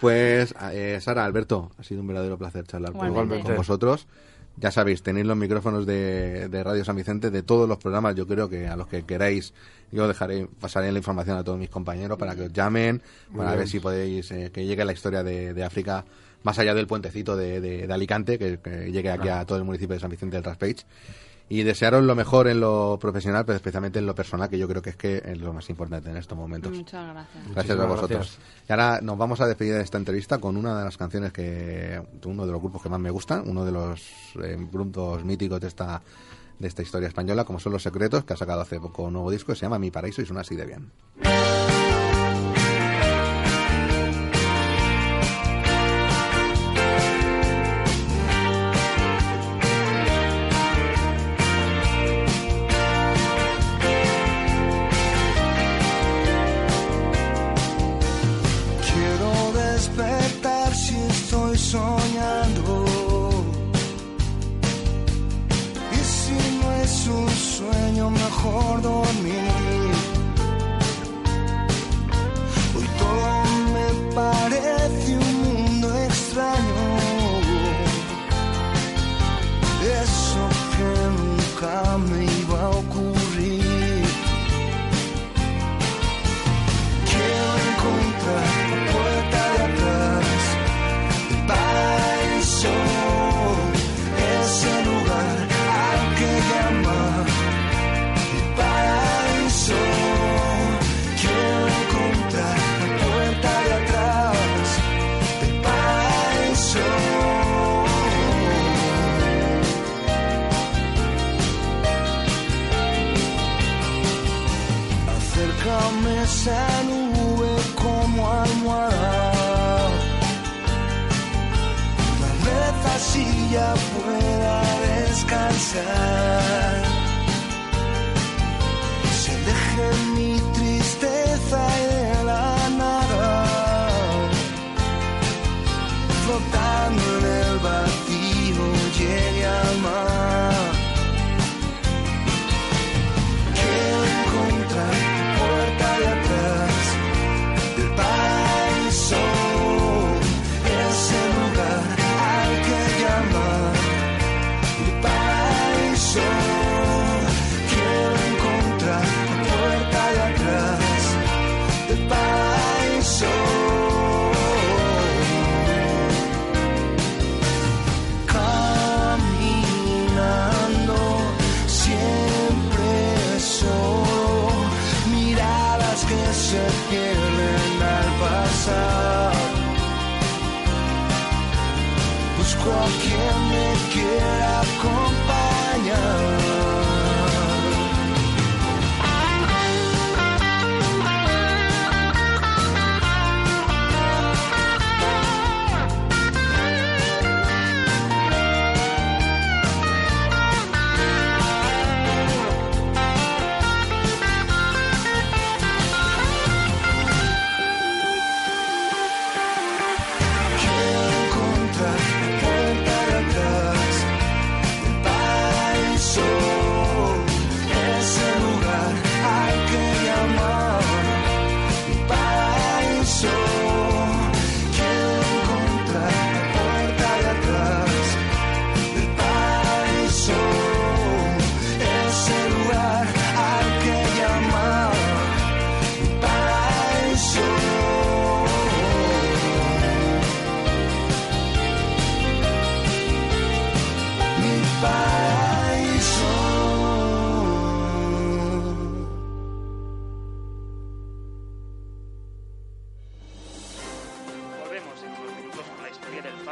[0.00, 3.44] pues, eh, Sara, Alberto, ha sido un verdadero placer charlar con, Igualmente.
[3.46, 4.06] con vosotros.
[4.56, 8.14] Ya sabéis, tenéis los micrófonos de, de Radio San Vicente de todos los programas.
[8.14, 9.52] Yo creo que a los que queráis,
[9.90, 13.02] yo dejaré, pasaré la información a todos mis compañeros para que os llamen,
[13.36, 16.04] para ver si podéis eh, que llegue la historia de, de África
[16.44, 19.64] más allá del puentecito de, de- de Alicante, que, que llegue aquí a todo el
[19.64, 20.86] municipio de San Vicente del Raspage.
[21.46, 24.80] Y desearos lo mejor en lo profesional, pero especialmente en lo personal, que yo creo
[24.80, 26.72] que es que es lo más importante en estos momentos.
[26.72, 27.44] Muchas gracias.
[27.52, 28.18] Gracias a Muchísimas vosotros.
[28.18, 28.38] gracias.
[28.66, 32.00] Y ahora nos vamos a despedir de esta entrevista con una de las canciones que
[32.24, 34.00] uno de los grupos que más me gustan, uno de los
[34.42, 36.00] eh, grupos míticos de esta
[36.58, 39.30] de esta historia española, como son Los Secretos, que ha sacado hace poco un nuevo
[39.30, 41.63] disco que se llama Mi Paraíso y suena así de bien.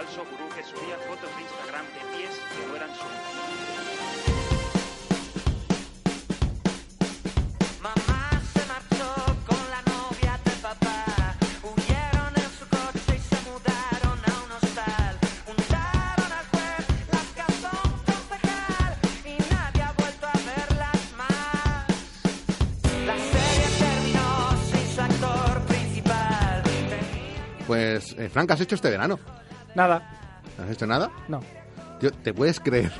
[0.02, 3.22] Falso gurú que subía fotos de Instagram de pies que no eran suyos.
[7.80, 9.08] Mamá se marchó
[9.46, 11.36] con la novia del papá.
[11.62, 15.14] Huyeron en su coche y se mudaron a un hostal.
[15.46, 18.92] Juntaron al juez, las casó un concejal
[19.24, 21.86] y nadie ha vuelto a verlas más.
[23.06, 24.30] La serie terminó
[24.70, 26.62] sin su actor principal.
[27.68, 29.18] Pues, eh, Frank, ¿has hecho este verano?
[29.74, 30.02] Nada,
[30.58, 31.10] ¿No has hecho nada?
[31.28, 31.40] no.
[32.00, 32.90] Tío, ¿te puedes creer?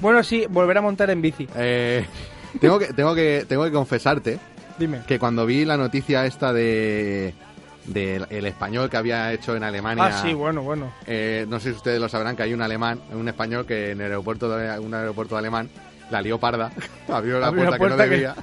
[0.00, 1.48] Bueno, sí, volver a montar en bici.
[1.56, 2.04] Eh,
[2.60, 4.38] tengo, que, tengo, que, tengo que confesarte
[4.78, 5.00] Dime.
[5.06, 7.34] que cuando vi la noticia esta de
[7.86, 10.92] del el español que había hecho en Alemania Ah, sí, bueno, bueno.
[11.06, 14.00] eh, no sé si ustedes lo sabrán que hay un alemán un español que en
[14.02, 15.70] el aeropuerto de un aeropuerto alemán
[16.10, 16.70] la lió parda
[17.08, 18.34] abrió la Abrió puerta, la que no que- debía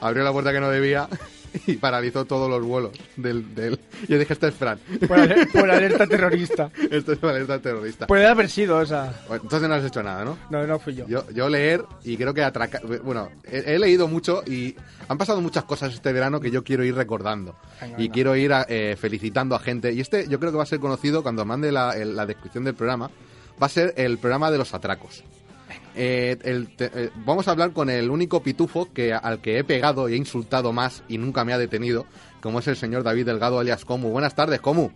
[0.00, 1.06] abrió la puerta que no debía
[1.66, 3.78] y paralizó todos los vuelos del, del...
[4.08, 6.70] yo dije este es Fran Por, ale- por alerta terrorista.
[6.90, 9.14] esto es alerta terrorista Puede haber sido esa.
[9.28, 10.36] Bueno, entonces no has hecho nada ¿no?
[10.50, 11.06] No, no fui yo.
[11.06, 12.82] Yo, yo leer y creo que atracar.
[13.02, 14.74] Bueno, he, he leído mucho y
[15.08, 17.56] han pasado muchas cosas este verano que yo quiero ir recordando.
[17.98, 19.92] Y quiero ir a, eh, felicitando a gente.
[19.92, 22.64] Y este yo creo que va a ser conocido cuando mande la, el- la descripción
[22.64, 23.10] del programa.
[23.62, 25.22] Va a ser el programa de los atracos.
[25.96, 29.64] Eh, el te- eh, vamos a hablar con el único pitufo que al que he
[29.64, 32.06] pegado y he insultado más y nunca me ha detenido,
[32.40, 34.10] como es el señor David Delgado alias Comu.
[34.10, 34.90] Buenas tardes, Comu.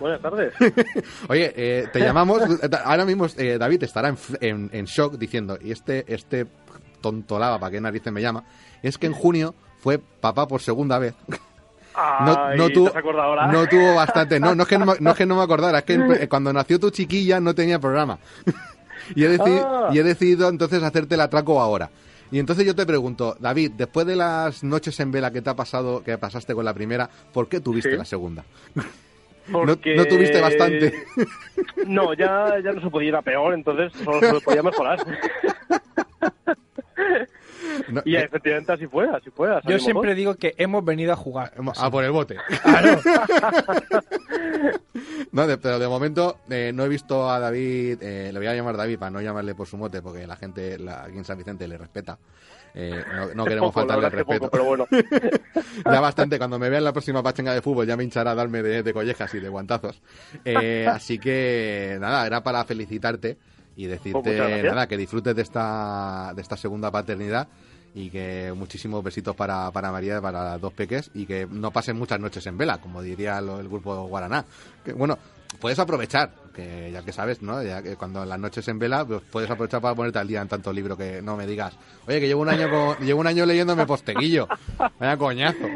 [0.00, 0.52] Buenas tardes.
[1.28, 2.42] Oye, eh, te llamamos.
[2.84, 6.46] ahora mismo eh, David estará en, en- en shock diciendo, y este, este
[7.00, 8.42] tontolaba, ¿para qué narices me llama?
[8.82, 11.14] Es que en junio fue papá por segunda vez.
[11.26, 11.36] No,
[12.46, 12.90] Ay, no ¿te tuvo,
[13.52, 14.40] no tuvo bastante.
[14.40, 16.28] No, no es, que no, me- no es que no me acordara, es que eh,
[16.28, 18.18] cuando nació tu chiquilla no tenía programa.
[19.14, 19.90] Y, he decidi- Ah.
[19.92, 21.90] y he decidido entonces hacerte el atraco ahora.
[22.30, 25.54] Y entonces yo te pregunto, David, después de las noches en vela que te ha
[25.54, 27.96] pasado, que pasaste con la primera, ¿por qué tuviste Sí.
[27.96, 28.44] la segunda?
[29.52, 31.04] Porque- No, no tuviste bastante.
[31.86, 34.98] No, ya, ya no se podía ir a peor, entonces solo se podía mejorar.
[37.88, 39.48] No, y eh, efectivamente así fue, así fue.
[39.66, 41.52] Yo siempre digo que hemos venido a jugar.
[41.78, 42.36] a por el bote.
[45.32, 48.54] No, de- pero de momento eh, no he visto a David, eh, le voy a
[48.54, 51.36] llamar David para no llamarle por su mote, porque la gente la- aquí en San
[51.38, 52.18] Vicente le respeta.
[52.72, 53.02] Eh,
[53.34, 54.40] no, queremos poco, la faltarle el respeto.
[54.40, 54.86] poco, pero bueno.
[55.84, 58.34] ya bastante, cuando me vea en la próxima pachenga de fútbol ya me hinchará a
[58.34, 60.00] darme de, de collejas y de guantazos.
[60.44, 63.36] Eh, así que nada, era para felicitarte
[63.76, 67.48] y Pues decirte nada, que disfrutes de esta, de esta segunda paternidad
[67.94, 71.96] Y que muchísimos besitos para, para María, para las dos peques, y que no pasen
[71.96, 74.44] muchas noches en vela, como diría lo- el grupo Guaraná.
[74.84, 75.16] Que, bueno,
[75.60, 77.62] puedes aprovechar, que ya que sabes, ¿no?
[77.62, 80.48] Ya que cuando las noches en vela, pues puedes aprovechar para ponerte al día en
[80.48, 81.78] tanto libro que no me digas,
[82.08, 84.48] oye, que llevo un año con- llevo un año leyéndome posteguillo.
[84.98, 85.58] Vaya coñazo.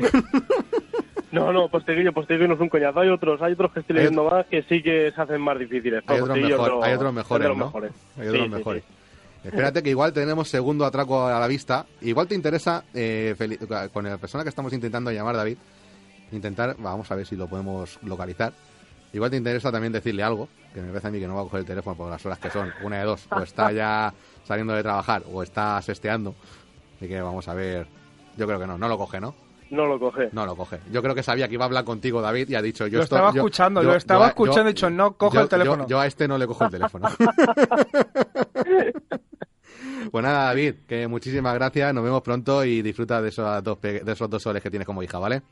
[1.31, 3.01] No, no, Posteguillo, Posteguillo no es un coñazo.
[3.01, 6.03] Hay otros, hay otros que estoy leyendo más que sí que se hacen más difíciles.
[6.07, 7.65] Hay otros, mejor- hay mejores, ¿no?
[8.17, 8.83] Hay otros Sí, sí, mejores.
[8.89, 8.95] sí.
[9.49, 11.87] Espérate que igual tenemos segundo atraco a la vista.
[12.03, 13.35] Igual te interesa, eh,
[13.93, 15.57] con la persona que estamos intentando llamar, David,
[16.33, 18.53] intentar, vamos a ver si lo podemos localizar.
[19.13, 21.45] Igual te interesa también decirle algo, que me parece a mí que no va a
[21.45, 24.13] coger el teléfono por las horas que son, una de dos, o está ya
[24.45, 26.35] saliendo de trabajar o está sesteando.
[26.97, 27.87] Así que vamos a ver.
[28.37, 29.35] Yo creo que no, no lo coge, ¿no?
[29.71, 30.29] No lo coge.
[30.33, 30.81] No lo coge.
[30.91, 33.05] Yo creo que sabía que iba a habber contigo, David, y ha dicho yo Lo
[33.05, 35.49] esto- estaba yo- escuchando, yo- lo estaba yo- escuchando y dicho, no cojo yo- el
[35.49, 35.83] teléfono.
[35.85, 37.09] Yo, yo a este no le cojo el teléfono.
[40.11, 44.03] pues nada, David, que muchísimas gracias, nos vemos pronto y disfruta de esos dos, de
[44.07, 45.43] esos dos soles que tienes como hija, ¿vale?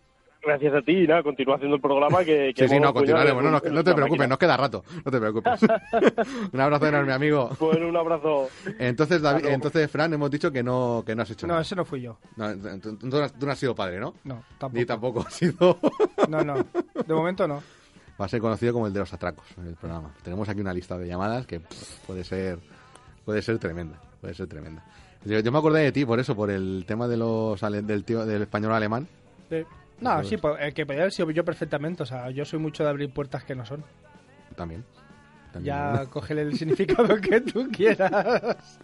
[0.43, 2.53] Gracias a ti y nada, continúa haciendo el programa que...
[2.55, 3.43] que Sí, sí, no, continuaremos.
[3.43, 4.27] No, no, no te preocupes, máquina.
[4.29, 5.61] nos queda rato, no te preocupes.
[6.53, 7.51] un abrazo enorme, amigo.
[7.59, 8.49] Bueno, un abrazo.
[8.79, 11.63] Entonces, David, entonces, Fran, hemos dicho que no, que no has hecho No, nada.
[11.63, 12.19] ese no fui yo.
[12.37, 14.15] No, tú, tú no has, tú no has sido padre, ¿no?
[14.25, 14.79] No, tampoco.
[14.79, 15.79] Ni tampoco has sido...
[16.29, 16.55] No, no.
[17.07, 17.63] De momento no.
[18.21, 20.15] Va a ser conocido como el de los atracos en el programa.
[20.23, 22.59] Tenemos aquí una lista de llamadas que pff, puede ser
[23.25, 24.85] puede ser tremenda, puede ser tremenda.
[25.25, 28.05] Yo, yo me acordé de ti por eso, por el tema de los ale- del
[28.05, 29.07] tío del español alemán.
[29.51, 29.65] Eh,
[30.01, 32.03] no, sí, pues, el que podía haber sido yo perfectamente.
[32.03, 33.85] O sea, yo soy mucho de abrir puertas que no son.
[34.55, 34.85] También.
[35.53, 35.75] También.
[35.75, 38.79] Ya cógele el significado que tú quieras.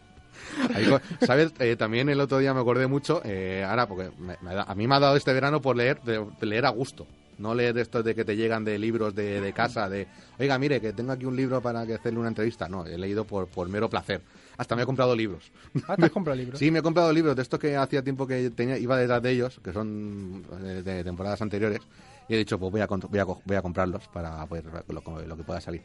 [0.74, 0.86] Ahí
[1.20, 1.52] ¿Sabes?
[1.58, 4.74] Eh, también el otro día me acordé mucho, eh, ahora, porque me- me da- a
[4.74, 7.06] mí me ha dado este verano por leer, de, de leer a gusto.
[7.38, 10.06] No leer estos de que te llegan de libros de, de casa, de,
[10.38, 12.68] oiga, mire, que tengo aquí un libro para que hacerle una entrevista.
[12.68, 14.20] No, he leído por, por mero placer.
[14.56, 15.50] Hasta me he comprado libros.
[15.88, 16.58] Ah, te has comprado libros.
[16.58, 19.30] Sí, me he comprado libros de estos que hacía tiempo que tenía, iba detrás de
[19.30, 21.80] ellos, que son eh, de temporadas anteriores,
[22.28, 24.64] y he dicho, pues voy a, con- voy a, co- voy a comprarlos para poder
[24.88, 25.82] lo, lo que pueda salir.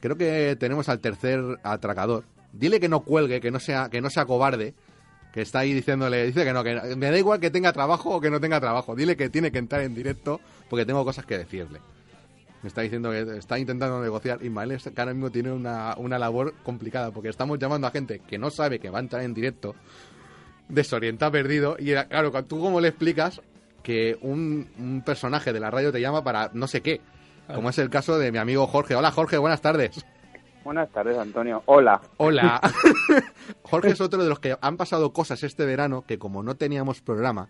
[0.00, 2.24] Creo que tenemos al tercer atracador.
[2.52, 4.74] Dile que no cuelgue, que no sea, que no sea cobarde,
[5.32, 8.10] que está ahí diciéndole, dice que no, que no- me da igual que tenga trabajo
[8.16, 8.96] o que no tenga trabajo.
[8.96, 11.80] Dile que tiene que entrar en directo porque tengo cosas que decirle.
[12.62, 14.42] Me está diciendo que está intentando negociar.
[14.42, 18.20] Ismael es- que ahora mismo tiene una, una labor complicada porque estamos llamando a gente
[18.20, 19.74] que no sabe que va a entrar en directo,
[20.68, 21.76] desorientado, perdido.
[21.78, 23.40] Y era- claro, cuando- tú cómo le explicas
[23.82, 27.00] que un, un personaje de la radio te llama para no sé qué.
[27.54, 28.94] Como es el caso de mi amigo Jorge.
[28.94, 30.04] Hola Jorge, buenas tardes.
[30.62, 31.62] Buenas tardes, Antonio.
[31.66, 32.00] Hola.
[32.18, 32.60] Hola.
[33.62, 37.00] Jorge es otro de los que han pasado cosas este verano que como no teníamos
[37.00, 37.48] programa,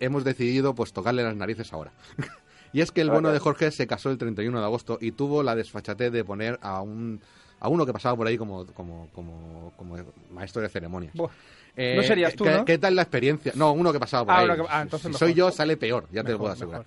[0.00, 1.92] hemos decidido pues tocarle las narices ahora.
[2.72, 5.42] y es que el bueno de Jorge se casó el 31 de agosto y tuvo
[5.42, 7.20] la desfachatez de poner a un
[7.60, 9.96] a uno que pasaba por ahí como como como, como
[10.30, 11.14] maestro de ceremonias.
[11.14, 11.30] Buah.
[11.76, 12.64] Eh, No serías tú, ¿qué, ¿no?
[12.66, 13.52] ¿Qué tal la experiencia?
[13.54, 14.46] No, uno que pasaba por Ah, ahí.
[14.60, 15.18] que- ah, entonces si mejor.
[15.20, 16.84] soy yo, sale peor, ya te lo puedo asegurar.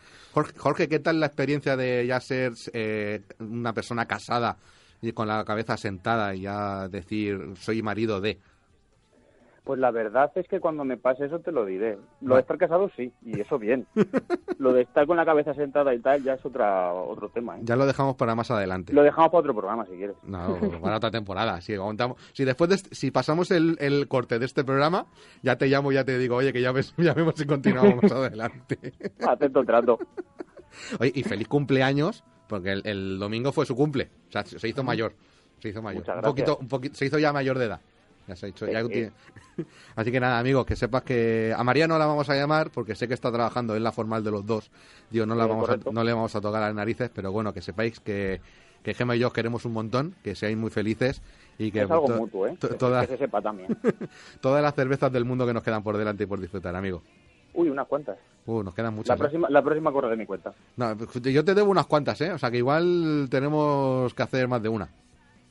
[0.57, 4.57] Jorge, ¿qué tal la experiencia de ya ser eh, una persona casada
[5.01, 8.37] y con la cabeza sentada y ya decir soy marido de?
[9.65, 11.97] Pues la verdad es que cuando me pase eso te lo diré.
[12.21, 13.87] Lo de estar casado sí, y eso bien.
[14.59, 17.57] lo de estar con la cabeza sentada y tal ya es otra otro tema.
[17.57, 17.61] ¿eh?
[17.63, 18.93] Ya lo dejamos para más adelante.
[18.93, 20.15] Lo dejamos para otro programa si quieres.
[20.23, 21.59] No, para otra temporada.
[21.61, 25.07] Si aguantamos, si después de si pasamos el, el corte de este programa,
[25.41, 28.03] ya te llamo y ya te digo, oye, que ya, ves, ya vemos si continuamos
[28.03, 28.77] más adelante.
[29.27, 29.97] Acepto el trato.
[30.99, 34.09] Oye, y feliz cumpleaños, porque el, el domingo fue su cumple.
[34.29, 35.13] O sea, se hizo mayor.
[35.57, 36.03] Se hizo mayor.
[36.17, 37.81] Un poquito, un poquito, se hizo ya mayor de edad.
[38.27, 38.65] Ya se ha hecho.
[38.67, 39.11] ya Eh, tiene-
[39.95, 42.95] Así que nada, amigos, que sepas que a María no la vamos a llamar porque
[42.95, 44.71] sé que está trabajando en la formal de los dos.
[45.09, 47.53] Digo, no, la Eh, vamos a, no le vamos a tocar las narices, pero bueno,
[47.53, 48.41] que sepáis que,
[48.83, 51.21] que Gemma y yo os queremos un montón, que seáis muy felices
[51.57, 52.57] y que es algo to- mutuo, ¿eh?
[52.59, 53.67] to- Que- se sepa también.
[54.41, 57.01] todas las cervezas del mundo que nos quedan por delante y por disfrutar, amigo.
[57.53, 58.17] Uy, unas cuantas.
[58.47, 59.15] Uh, nos quedan La muchas.
[59.15, 59.19] ¿eh?
[59.19, 60.53] próxima, la próxima corre de mi cuenta.
[60.75, 62.31] No, yo te debo unas cuantas, ¿eh?
[62.31, 64.89] O sea que igual tenemos que hacer más de una.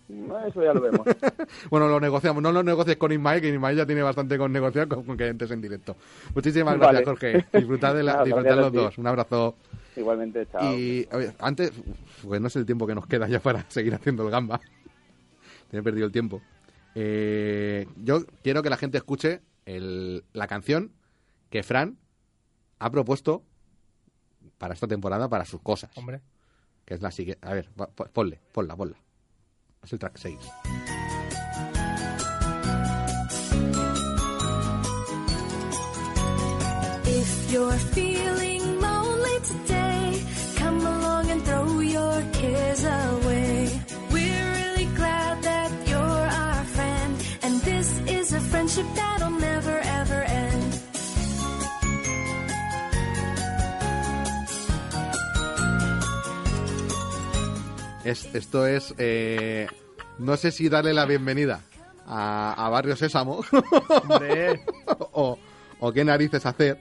[0.08, 1.06] No, Eso ya lo vemos.
[1.70, 2.42] Bueno, lo negociamos.
[2.42, 5.26] No lo negocies con Ismael, que Ismael ya tiene bastante con negociar con, con que
[5.28, 5.96] entres en directo.
[6.34, 7.02] Muchísimas Vale.
[7.02, 7.46] gracias, Jorge.
[7.58, 8.98] Disfrutad de la, disfrutad los dos.
[8.98, 9.56] Un abrazo.
[9.96, 10.74] Igualmente, chao.
[10.74, 11.72] Y oye, antes,
[12.22, 14.60] pues no es el tiempo que nos queda ya para seguir haciendo el gamba.
[15.70, 16.42] Te he perdido el tiempo.
[16.94, 20.92] Eh, yo quiero que la gente escuche el- la canción
[21.50, 21.96] que Fran
[22.78, 23.42] ha propuesto
[24.58, 25.90] para esta temporada, para sus cosas.
[25.96, 26.20] Hombre.
[26.84, 27.46] Que es la siguiente.
[27.46, 27.70] A ver,
[28.12, 28.96] ponle, ponla, ponla.
[29.84, 30.38] Es el track 6.
[37.06, 37.78] If you're
[58.04, 58.94] Es, esto es.
[58.98, 59.66] eh,
[60.18, 61.60] no sé si darle la bienvenida
[62.06, 63.40] a, a Barrio Sésamo.
[65.12, 65.38] o,
[65.80, 66.78] o qué narices hacer.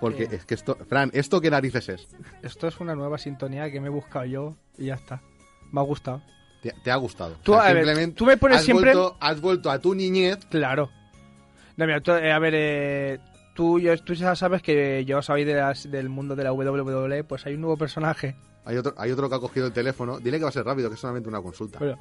[0.00, 0.76] Porque que- es que esto.
[0.88, 2.08] Fran, ¿esto qué narices es?
[2.42, 5.22] Esto es una nueva sintonía que me he buscado yo y ya está.
[5.70, 6.22] Me ha gustado.
[6.62, 7.36] Te, te ha gustado.
[7.44, 9.78] Tú, O sea, a ver, simplemente tú me pones has siempre- Vuelto, has vuelto a
[9.78, 10.44] tu niñez.
[10.50, 10.90] Claro.
[11.76, 13.18] No, mira, tú, eh, a ver, eh,
[13.54, 17.22] tú, yo- tú ya sabes que yo soy de las, del mundo de la WWE,
[17.22, 18.34] pues hay un nuevo personaje.
[18.66, 20.18] Hay otro, hay otro que ha cogido el teléfono.
[20.18, 21.78] Dile que va a ser rápido, que es solamente una consulta.
[21.78, 21.96] Bueno,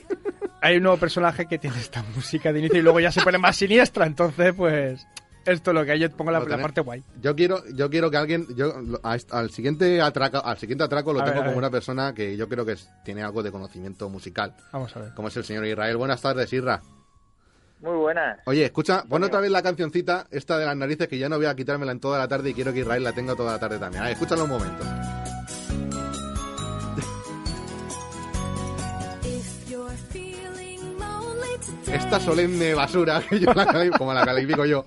[0.62, 3.38] hay un nuevo personaje que tiene esta música de inicio y luego ya se pone
[3.38, 5.06] más siniestra, entonces pues
[5.46, 7.02] esto es lo que hay, yo pongo la, la parte guay.
[7.22, 11.20] Yo quiero, yo quiero que alguien, yo a al siguiente atraco, al siguiente atraco lo
[11.20, 14.54] A tengo como una persona que yo creo que es- tiene algo de conocimiento musical,
[14.72, 15.14] Vamos a ver.
[15.14, 15.96] como es el señor Israel.
[15.96, 16.82] Buenas tardes, Isra.
[17.80, 18.40] Muy buenas.
[18.46, 21.46] Oye, escucha, pon otra vez la cancioncita, esta de las narices, que ya no voy
[21.46, 23.78] a quitármela en toda la tarde y quiero que Israel la tenga toda la tarde
[23.78, 24.02] también.
[24.02, 24.84] A ver, escúchalo un momento.
[31.92, 34.86] Esta solemne basura, que yo la como la califico yo,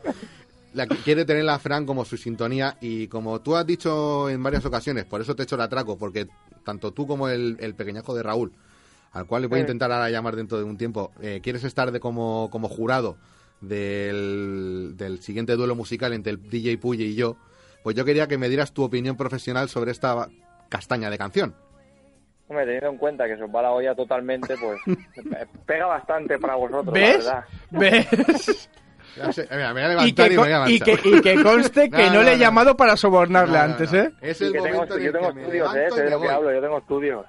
[0.74, 4.42] la que quiere tener la Fran como su sintonía y como tú has dicho en
[4.42, 6.28] varias ocasiones, por eso te he hecho el atraco, porque
[6.64, 8.52] tanto tú como el, el pequeñajo de Raúl,
[9.12, 11.92] al cual le voy a intentar ahora llamar dentro de un tiempo, eh, quieres estar
[11.92, 13.18] de como, como jurado
[13.62, 17.36] del, del siguiente duelo musical entre el DJ Puye y yo,
[17.84, 20.30] pues yo quería que me dieras tu opinión profesional sobre esta
[20.70, 21.56] castaña de canción.
[22.52, 24.78] Hombre, teniendo en cuenta que se os va la olla totalmente, pues
[25.66, 27.24] pega bastante para vosotros, ¿Ves?
[27.24, 27.46] la verdad.
[27.72, 28.70] ¿Ves?
[30.06, 30.12] Y
[31.22, 32.40] que, conste que No, no, no, le he no.
[32.42, 33.94] llamado para sobornarle No, no, antes.
[33.94, 34.12] ¿eh?
[34.22, 35.88] Es Y el que tengo, momento en yo tengo que estudios, ¿eh?
[35.96, 37.26] Sé de lo que hablo, yo tengo estudios.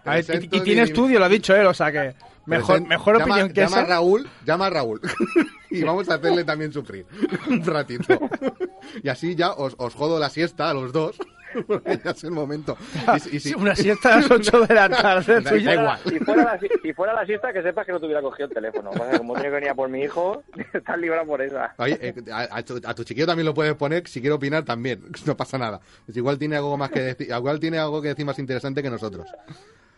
[0.50, 2.14] Y, tiene estudio, lo ha dicho él, o sea que
[2.46, 3.88] mejor, Present- mejor llama- opinión que llama a esa.
[3.88, 5.00] Raúl, llama a Raúl.
[5.70, 7.06] y vamos a hacerle también sufrir
[7.48, 8.18] un ratito.
[9.02, 11.16] y así ya os, os jodo la siesta a los dos.
[11.66, 12.76] Porque ya es el momento.
[13.30, 15.40] Y, y si- Una siesta a las 8 de la tarde.
[15.42, 15.98] Da- da igual.
[16.08, 18.54] Si fuera, la, si- fuera la siesta, que sepas que no te hubiera cogido el
[18.54, 18.90] teléfono.
[18.90, 20.42] Pasa que como tenía que venir a por mi hijo,
[20.72, 21.74] estás librado por esa.
[21.78, 24.64] Oye, eh, a, a tu, a tu chiquillo también lo puedes poner, si quiere opinar
[24.64, 25.80] también, no pasa nada.
[26.06, 28.90] Pues igual tiene algo más que decir, igual tiene algo que decir más interesante que
[28.90, 29.26] nosotros.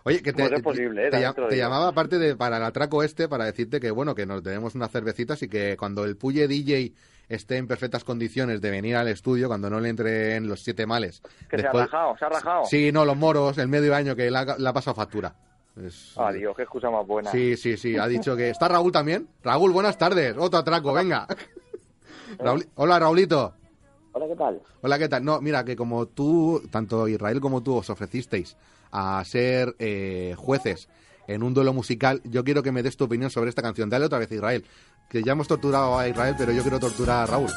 [0.07, 1.11] Oye, que te, Pues es posible, ¿eh?
[1.11, 4.27] te, te te llamaba aparte de para el atraco este para decirte que bueno, que
[4.27, 6.93] nos debemos unas cervecitas y que cuando el Puye DJ
[7.29, 11.23] esté en perfectas condiciones de venir al estudio, cuando no le entren los siete males.
[11.49, 12.65] Que se ha rajado, se ha rajado.
[12.67, 15.35] Sí, no, los moros, el medio año que le ha, le ha pasado factura.
[15.83, 17.31] Es- Adiós, qué excusa más buena.
[17.31, 18.51] Sí, sí, sí, ha dicho que...
[18.51, 19.29] ¿Está Raúl también?
[19.43, 21.27] Raúl, buenas tardes, otro atraco, venga.
[22.39, 23.55] Raúl- Hola, Raulito.
[24.13, 24.63] Hola, ¿qué tal?
[24.83, 25.25] Hola, ¿qué tal?
[25.25, 28.57] No, mira, que como tú, tanto Israel como tú os ofrecisteis
[28.93, 30.89] a ser eh, jueces
[31.27, 33.89] en un duelo musical, yo quiero que me des tu opinión sobre esta canción.
[33.91, 34.65] Dale otra vez, Israel.
[35.09, 37.51] Que ya hemos torturado a Israel, pero yo quiero torturar a Raúl.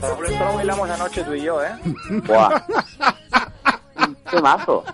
[0.00, 1.72] Raúl, esto lo bailamos anoche tú y yo, ¿eh?
[2.26, 2.62] Buah.
[4.30, 4.84] ¡Qué mazo!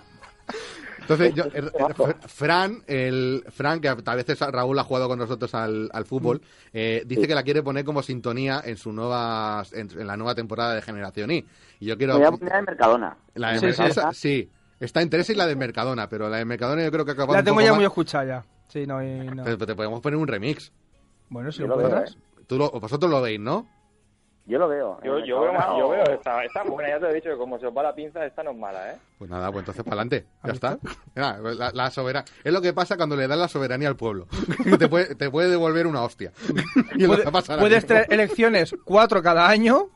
[1.08, 5.54] Entonces, yo, er- er- Fran, el Fran, que a veces Raúl ha jugado con nosotros
[5.54, 6.40] al, al fútbol,
[6.72, 10.34] eh, dice que la quiere poner como sintonía en su nueva, en, en la nueva
[10.34, 11.44] temporada de Generación I.
[11.80, 12.14] Y yo quiero...
[12.14, 13.16] Me voy a poner de Mercadona.
[13.34, 14.00] La de Sí, Mercadona, sí.
[14.00, 14.50] esa- sí.
[14.80, 17.36] Está en tres y la de Mercadona, pero la de Mercadona yo creo que acabamos
[17.36, 18.44] La tengo ya muy escuchada ya.
[18.68, 19.44] Sí, no, y no.
[19.44, 20.72] Pero te podemos poner un remix.
[21.30, 22.04] Bueno, si lo lo.
[22.46, 23.66] Tú lo- vosotros lo veis, ¿no?
[24.46, 24.98] Yo lo veo.
[25.02, 27.58] Yo, En yo veo, yo veo esta, esta buena, ya te he dicho que como
[27.58, 28.96] se os va la pinza, esta no es mala, ¿eh?
[29.18, 30.26] Pues nada, pues entonces para adelante.
[30.44, 30.78] Ya ¿Has está.
[31.16, 34.28] Mira, la, la sobera- Es lo que pasa cuando le das la soberanía al pueblo.
[34.78, 36.30] te, puede, te puede devolver una hostia.
[36.94, 37.86] y puedes mismo.
[37.88, 39.88] tener elecciones cuatro cada año.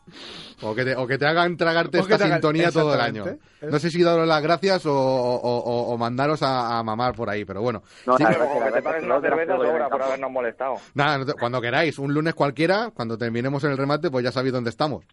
[0.63, 3.25] O que, te, o que te hagan tragarte O esta hagan- sintonía todo el año.
[3.63, 7.31] No sé si daros las gracias o, o- o- o mandaros a, a mamar por
[7.31, 7.83] ahí, pero bueno.
[8.07, 10.75] No, Sí que- te verdad una cerveza sobra por habernos molestado.
[10.95, 14.33] Nada, no te- cuando queráis, un lunes cualquiera, cuando terminemos en el remate, pues ya
[14.33, 15.05] sabéis dónde estamos.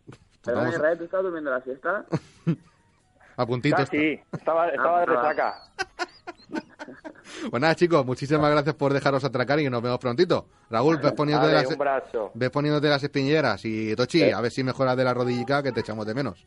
[0.43, 2.05] Perdón, Estamos Israel, ¿tú estás durmiendo la siesta?
[3.37, 3.77] a puntito.
[3.79, 5.29] Ah, sí, estaba, estaba de pues nada.
[5.29, 5.61] resaca.
[7.49, 10.47] Pues nada, chicos, muchísimas gracias por dejaros atracar y nos vemos prontito.
[10.69, 12.31] Raúl, ves poniéndote, las, un brazo.
[12.33, 14.31] ves poniéndote las espinilleras y Tochi, Sí.
[14.31, 16.45] a ver si mejoras de la rodillica que te echamos de menos.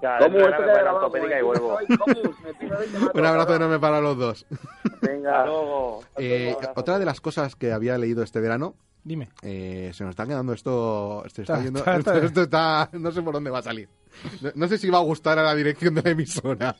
[0.00, 1.42] ¿eh?
[1.42, 1.78] vuelvo.
[1.98, 2.34] ¿cómo?
[2.44, 4.46] Me tiro y mato, Un abrazo enorme para los dos.
[5.02, 5.44] Venga.
[5.44, 6.04] Luego.
[6.16, 9.28] Eh, otra de las cosas que había leído este verano, Dime.
[9.42, 12.88] eh, se nos está quedando esto, se está Está- yendo- está- está- esto, esto está,
[12.92, 13.88] no sé por dónde va a salir.
[14.40, 16.76] No, no sé si va a gustar a la dirección de la emisora.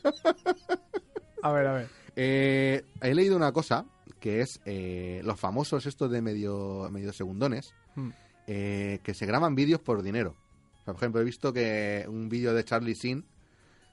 [1.41, 1.87] A ver, a ver.
[2.21, 3.85] Eh, he leído una cosa
[4.19, 8.09] que es eh, los famosos estos de medio, medio segundones Hmm.
[8.47, 10.35] eh, que se graban vídeos por dinero.
[10.81, 13.23] O sea, por ejemplo, he visto que un vídeo de Charlie Sin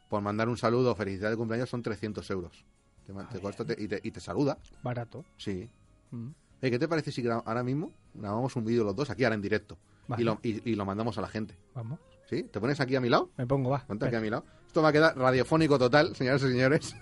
[0.09, 2.65] por mandar un saludo o felicidad de cumpleaños son 300 euros.
[3.07, 3.39] Te, ma- te
[3.83, 4.59] y, te, y te saluda.
[4.83, 5.25] Barato.
[5.37, 5.69] Sí.
[6.11, 6.29] Mm.
[6.63, 9.43] Eh, ¿Qué te parece si ahora mismo grabamos un vídeo los dos aquí ahora en
[9.43, 10.23] directo Vale.
[10.23, 11.55] y, lo, y- y lo mandamos a la gente?
[11.75, 12.01] Vamos.
[12.29, 12.43] ¿Sí?
[12.43, 13.31] ¿Te pones aquí a mi lado?
[13.37, 13.85] Me pongo, va.
[13.87, 14.45] Ponte aquí a mi lado.
[14.67, 16.97] Esto va a quedar radiofónico total, señoras y señores.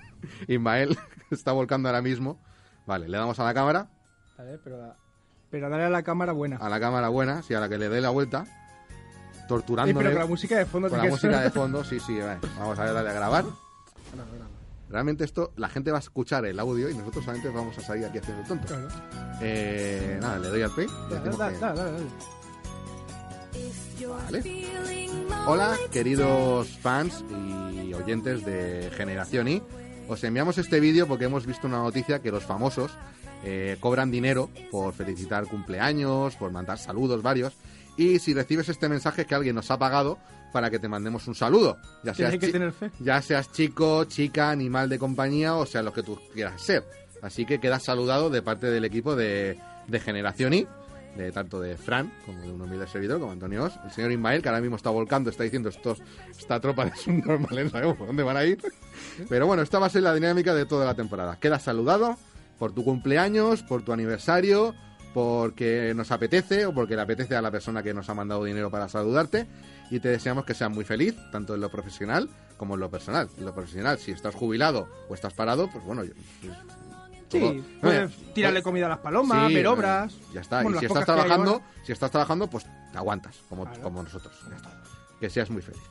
[0.48, 0.98] Ismael
[1.30, 2.40] está volcando ahora mismo.
[2.86, 3.88] Vale, le damos a la cámara,
[4.36, 4.96] Vale, pero, la-
[5.50, 6.56] pero dale a la cámara buena.
[6.56, 8.44] a la cámara buena, sí, a la que le dé la vuelta,
[9.48, 12.18] torturándole pero con la música de fondo con la música ser- de fondo, sí, sí,
[12.18, 12.40] vale.
[12.58, 13.44] vamos a darle a grabar.
[14.90, 18.04] Realmente esto, la gente va a escuchar el audio y nosotros solamente vamos a salir
[18.04, 18.66] aquí haciendo el tonto.
[18.66, 18.88] Claro.
[19.40, 20.86] Eh, nada, le doy al play.
[21.10, 22.04] Dale, dale, dale, dale, dale.
[24.30, 24.42] Vale.
[25.46, 29.62] Hola, queridos fans y oyentes de Generación I.
[30.08, 32.90] Os enviamos este vídeo porque hemos visto una noticia que los famosos
[33.42, 37.54] eh, cobran dinero por felicitar cumpleaños, por mandar saludos varios.
[37.96, 40.18] Y si recibes este mensaje es que alguien nos ha pagado
[40.52, 41.78] para que te mandemos un saludo.
[42.02, 42.90] Ya seas, que tener fe.
[43.00, 46.84] ya seas chico, chica, animal de compañía o sea lo que tú quieras ser.
[47.22, 50.66] Así que quedas saludado de parte del equipo de, de Generación I,
[51.16, 54.42] de tanto de Fran como de un humilde servidor, como Antonio Os, el señor Ismael,
[54.42, 56.02] que ahora mismo está volcando, está diciendo estos,
[56.36, 58.58] esta tropa de subnormales, sabemos por dónde van a ir.
[59.28, 61.38] Pero bueno, esta va a ser la dinámica de toda la temporada.
[61.38, 62.16] Quedas saludado
[62.58, 64.74] por tu cumpleaños, por tu aniversario,
[65.12, 68.70] porque nos apetece o porque le apetece a la persona que nos ha mandado dinero
[68.70, 69.46] para saludarte
[69.90, 73.28] y te deseamos que seas muy feliz, tanto en lo profesional como en lo personal.
[73.38, 76.14] En lo profesional, si estás jubilado o estás parado, pues bueno, yo-
[77.40, 80.14] Sí, puedes Eh, tirarle pues- comida a las palomas, Sí, ver obras.
[80.32, 80.62] Ya está.
[80.62, 81.64] Bueno, y si estás trabajando, ahora.
[81.84, 83.82] si estás trabajando, pues te aguantas, como, Claro.
[83.82, 84.34] como nosotros.
[84.50, 84.82] Ya está.
[85.20, 85.82] Que seas muy feliz.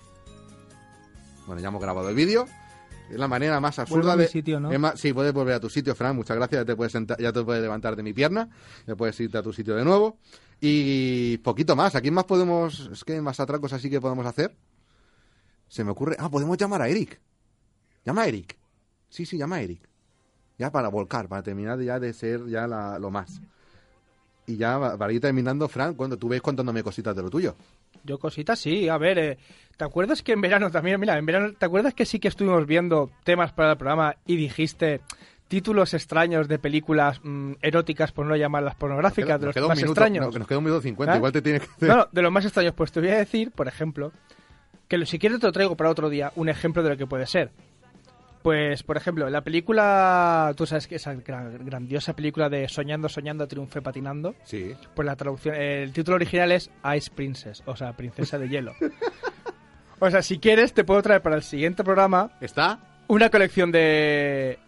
[1.48, 2.46] Bueno, ya hemos grabado el vídeo.
[3.10, 4.28] Es la manera más absurda de.
[4.28, 4.72] sitio, ¿no?
[4.72, 6.16] es más- sí, puedes volver a tu sitio, Fran.
[6.16, 6.62] Muchas gracias.
[6.62, 8.50] Ya te puedes, senta- ya te puedes levantar de mi pierna.
[8.88, 10.18] Ya puedes irte a tu sitio de nuevo.
[10.62, 11.96] Y poquito más.
[11.96, 12.90] ¿A quién más podemos.?
[12.92, 14.56] Es que más atracos así que podemos hacer.
[15.68, 16.16] Se me ocurre.
[16.18, 17.20] Ah, podemos llamar a Eric.
[18.06, 18.58] Llama a Eric.
[19.10, 19.88] Sí, sí, llama a Eric.
[20.58, 23.42] Ya para volcar, para terminar ya de ser ya la- lo más.
[24.46, 27.56] Y ya para ir terminando, Fran, cuando tú ves contándome cositas de lo tuyo.
[28.04, 28.90] Yo cositas, sí.
[28.90, 29.38] A ver, eh,
[29.78, 32.66] ¿te acuerdas que en verano también, mira, en verano, ¿te acuerdas que sí que estuvimos
[32.68, 35.00] viendo temas para el programa y dijiste
[35.48, 39.78] títulos extraños de películas mm, eróticas, por no llamarlas pornográficas, de Nos los queda más
[39.78, 40.34] minuto, extraños?
[40.34, 41.18] no, nos queda un minuto cincuenta, ¿Eh?
[41.18, 41.86] igual te tienes que...
[41.88, 44.12] No, no, de los más extraños, pues te voy a decir, por ejemplo,
[44.90, 47.28] que si quieres te lo traigo para otro día, un ejemplo de lo que puede
[47.28, 47.52] ser.
[48.44, 53.48] Pues, por ejemplo, la película, tú sabes que esa gran- grandiosa película de Soñando, Soñando,
[53.48, 54.74] Triunfe Patinando, Sí.
[54.94, 58.74] pues la traducción, el título original es Ice Princess, o sea, Princesa de Hielo.
[60.00, 62.80] o sea, si quieres, te puedo traer para el siguiente programa ¿Está?
[63.08, 64.60] una colección de,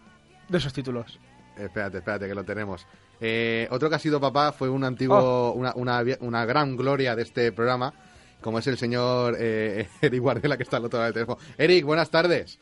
[0.48, 1.20] de esos títulos.
[1.58, 2.86] Espérate, espérate, que lo tenemos.
[3.20, 5.52] Eh, otro que ha sido papá fue un antiguo, Oh.
[5.52, 7.92] una, una, una gran gloria de este programa,
[8.42, 11.38] como es el señor eh, Eric Guardiola, que está al otro lado del teléfono.
[11.58, 12.58] Eric, buenas tardes.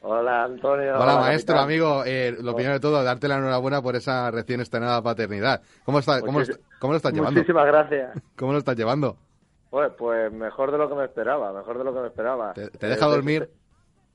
[0.00, 0.94] Hola, Antonio.
[0.98, 1.64] Hola, maestro, capitán.
[1.64, 2.02] amigo.
[2.06, 5.60] Eh, lo primero de todo, darte la enhorabuena por esa recién estrenada paternidad.
[5.84, 7.32] ¿Cómo, está, cómo, lo estás llevando?
[7.40, 8.18] Muchísimas gracias.
[8.36, 9.16] ¿Cómo lo estás llevando?
[9.70, 12.52] Pues, pues mejor de lo que me esperaba, mejor de lo que me esperaba.
[12.54, 13.50] ¿Te, te deja Eh, dormir?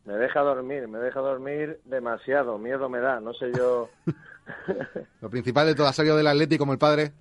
[0.05, 3.89] Me deja dormir, me deja dormir demasiado, miedo me da, no sé yo.
[5.21, 7.13] Lo principal de todo, ¿ha salido del Atleti como el padre?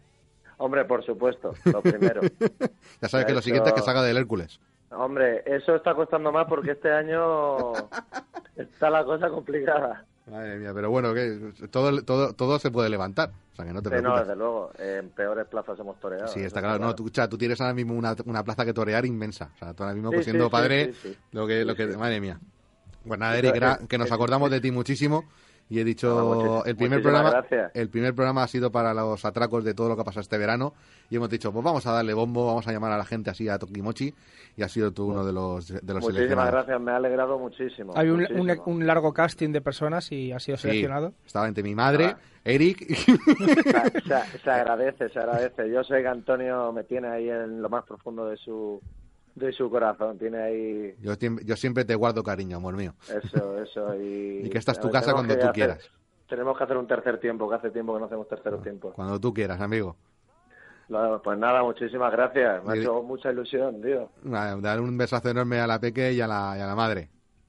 [0.57, 2.21] Hombre, por supuesto, lo primero.
[3.01, 4.61] Ya sabes que lo hecho- siguiente es que salga del Hércules.
[4.95, 7.73] Hombre, eso está costando más porque este año
[8.57, 10.05] está la cosa complicada.
[10.31, 13.31] Madre mía, pero bueno, que todo, todo, todo se puede levantar.
[13.53, 14.27] O sea, que no te Sí, no, preocupes.
[14.29, 16.29] desde luego, en peores plazas hemos toreado.
[16.29, 16.79] Sí, está claro.
[16.79, 19.51] No, tú, sea, tú tienes ahora mismo una, una plaza que torear inmensa.
[19.55, 20.93] O sea, tú ahora mismo, Sí, pues, siendo sí, padre,
[21.33, 22.39] lo que, lo que, madre mía.
[23.07, 25.25] Pues nada, Eric, que nos acordamos de ti muchísimo
[25.73, 27.71] y he dicho el primer programa, gracias.
[27.75, 30.37] el primer programa ha sido para los atracos de todo lo que ha pasado este
[30.37, 30.75] verano
[31.09, 33.49] y hemos dicho, pues vamos a darle bombo, vamos a llamar a la gente así
[33.49, 34.13] a Tokimochi
[34.57, 37.93] y ha sido tú uno de los de los Muchísimas gracias, me ha alegrado muchísimo.
[37.97, 38.43] Hay un, muchísimo.
[38.67, 41.15] un- un largo casting de personas y ha sido Sí, seleccionado.
[41.25, 42.19] estaba entre mi madre, Ah.
[42.45, 43.17] Eric Se,
[44.03, 45.71] se- se agradece, se agradece.
[45.71, 48.81] Yo sé que Antonio me tiene ahí en lo más profundo de su
[49.35, 50.19] de su corazón.
[50.19, 52.95] Tiene ahí Yo, siempre- yo siempre te guardo cariño, amor mío.
[53.09, 53.95] eso, eso.
[53.95, 55.91] Y, Y que esta es tu ver, casa cuando tú hacer- quieras.
[56.29, 58.93] Tenemos que hacer un tercer tiempo, que hace tiempo que no hacemos tercer tiempo.
[58.93, 59.97] Cuando tú quieras, amigo.
[61.23, 62.65] Pues nada, muchísimas gracias.
[62.65, 64.11] Me ha hecho mucha ilusión, tío.
[64.23, 67.09] Dar un besazo enorme a la Peque y a la, y a la madre.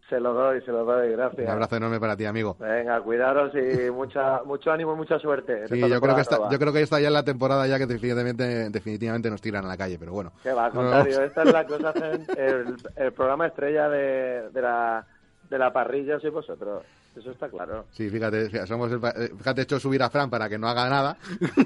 [0.10, 1.50] Se lo doy, se lo doy, Un gracias.
[1.50, 2.56] abrazo enorme para ti, amigo.
[2.60, 5.68] Venga, cuidaros y mucha, mucho ánimo y mucha suerte.
[5.70, 7.86] Sí, yo creo, que está, yo creo que está ya en la temporada ya que
[7.88, 10.34] definitivamente, definitivamente nos tiran a la calle, pero bueno.
[10.44, 11.94] Que va, al contrario, esta es la cosa,
[12.38, 15.06] el, el programa estrella de, de, la,
[15.50, 16.84] de la parrilla sois vosotros.
[17.16, 17.86] Eso está claro.
[17.92, 20.58] Sí, fíjate, fíjate, somos el, pa- eh, fíjate, he hecho subir a Fran para que
[20.58, 21.18] no haga nada.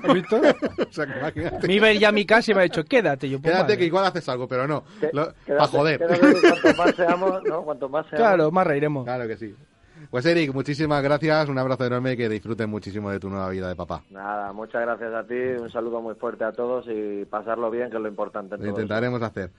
[0.03, 0.35] ¿Has visto?
[0.89, 1.67] o sea, que imagínate.
[1.67, 3.29] Me iba a ir ya a mi casa y me ha dicho, quédate.
[3.29, 4.83] Yo, pues, Quédate que igual haces algo, pero no.
[5.13, 5.99] Lo- quédate- pa' joder.
[5.99, 7.63] quédate cuanto más seamos, ¿no?
[7.63, 8.19] Cuanto más seamos...
[8.27, 9.05] Claro, más reiremos.
[9.05, 9.55] Claro que sí.
[10.11, 13.67] Pues Eric, muchísimas gracias, un abrazo enorme y que disfrutes muchísimo de tu nueva vida
[13.67, 14.03] de papá.
[14.11, 17.97] Nada, muchas gracias a ti, un saludo muy fuerte a todos y pasarlo bien, que
[17.97, 18.55] es lo importante.
[18.55, 19.49] en Lo todo intentaremos hacer.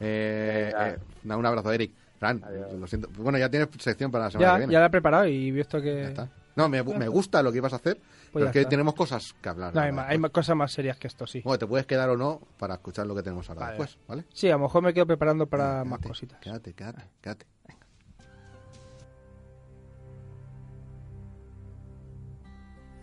[0.00, 1.92] Eh, eh, nada, un abrazo, Eric.
[2.18, 2.42] Fran,
[2.78, 3.08] lo siento.
[3.16, 4.72] Bueno, ya tienes sección para la semana que Ya, viene.
[4.72, 6.14] ya la he preparado y visto que...
[6.56, 8.70] No, me, me gusta lo que ibas a hacer, Pues pero ya es que está.
[8.70, 9.72] tenemos cosas que hablar.
[9.72, 11.40] No, hay, ma- cosas más serias que esto, sí.
[11.44, 13.78] Bueno, te puedes quedar o no para escuchar lo que tenemos ahora Vale.
[13.78, 14.24] después, ¿vale?
[14.34, 16.40] Sí, a lo mejor me quedo preparando para más cositas.
[16.40, 17.46] Quédate, quédate, quédate.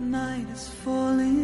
[0.00, 1.40] Night is falling.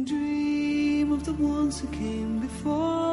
[0.05, 3.05] Dream of the ones who came before.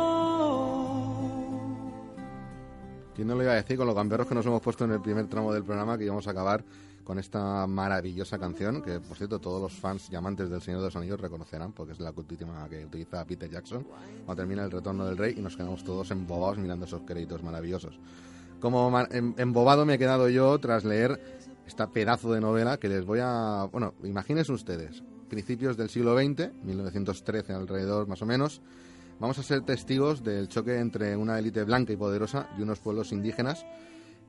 [3.13, 5.01] ¿Quién no lo iba a decir con los gamberros que nos hemos puesto en el
[5.01, 6.63] primer tramo del programa que íbamos a acabar
[7.03, 10.87] con esta maravillosa canción que, por cierto, todos los fans y amantes del Señor de
[10.87, 13.85] los Anillos reconocerán porque es la última que utiliza Peter Jackson
[14.25, 17.99] cuando termina el retorno del rey y nos quedamos todos embobados mirando esos créditos maravillosos.
[18.59, 21.19] Como em- embobado me he quedado yo tras leer
[21.65, 23.67] esta pedazo de novela que les voy a...
[23.71, 28.61] Bueno, imagínense ustedes, principios del siglo XX, 1913 alrededor más o menos,
[29.19, 33.11] vamos a ser testigos del choque entre una élite blanca y poderosa y unos pueblos
[33.11, 33.65] indígenas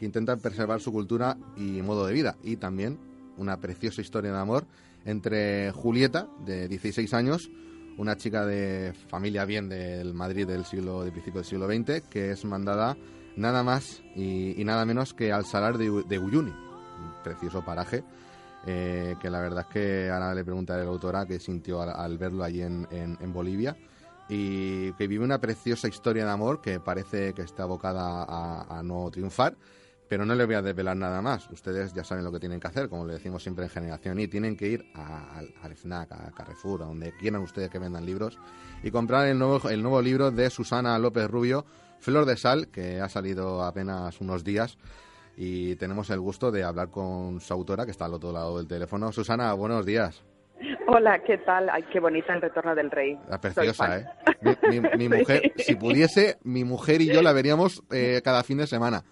[0.03, 2.37] que intentan preservar su cultura y modo de vida.
[2.43, 2.99] Y también
[3.37, 4.67] una preciosa historia de amor
[5.05, 7.49] entre Julieta, de 16 años,
[7.99, 12.33] una chica de familia bien del Madrid del siglo, del principio del siglo XX, que
[12.33, 12.97] es mandada
[13.37, 18.03] nada más y, y nada menos que al Salar de, de Uyuni, un precioso paraje.
[18.67, 21.91] eh, que la verdad es que ahora le preguntaré a la autora qué sintió al,
[21.91, 23.77] al verlo allí en, en- en Bolivia
[24.29, 28.83] y que vive una preciosa historia de amor que parece que está abocada a, a
[28.83, 29.57] no triunfar,
[30.09, 31.49] pero no le voy a desvelar nada más.
[31.51, 34.29] Ustedes ya saben lo que tienen que hacer, como le decimos siempre en Generación Y,
[34.29, 38.39] tienen que ir a- al, FNAC, a Carrefour, a donde quieran ustedes que vendan libros,
[38.83, 41.65] y comprar el nuevo, el nuevo libro de Susana López Rubio,
[42.01, 44.77] Flor de Sal, que ha salido apenas unos días.
[45.37, 48.67] Y tenemos el gusto de hablar con su autora, que está al otro lado del
[48.69, 49.13] teléfono.
[49.13, 50.23] Susana, buenos días.
[50.89, 51.71] Hola, ¿qué tal?
[51.71, 53.19] Ay, qué bonita el retorno del rey.
[53.31, 53.99] La preciosa.
[53.99, 54.07] ¿eh?
[54.69, 58.59] Mi, mi- mi mujer, si pudiese, mi mujer y yo la veríamos eh, cada fin
[58.59, 59.03] de semana.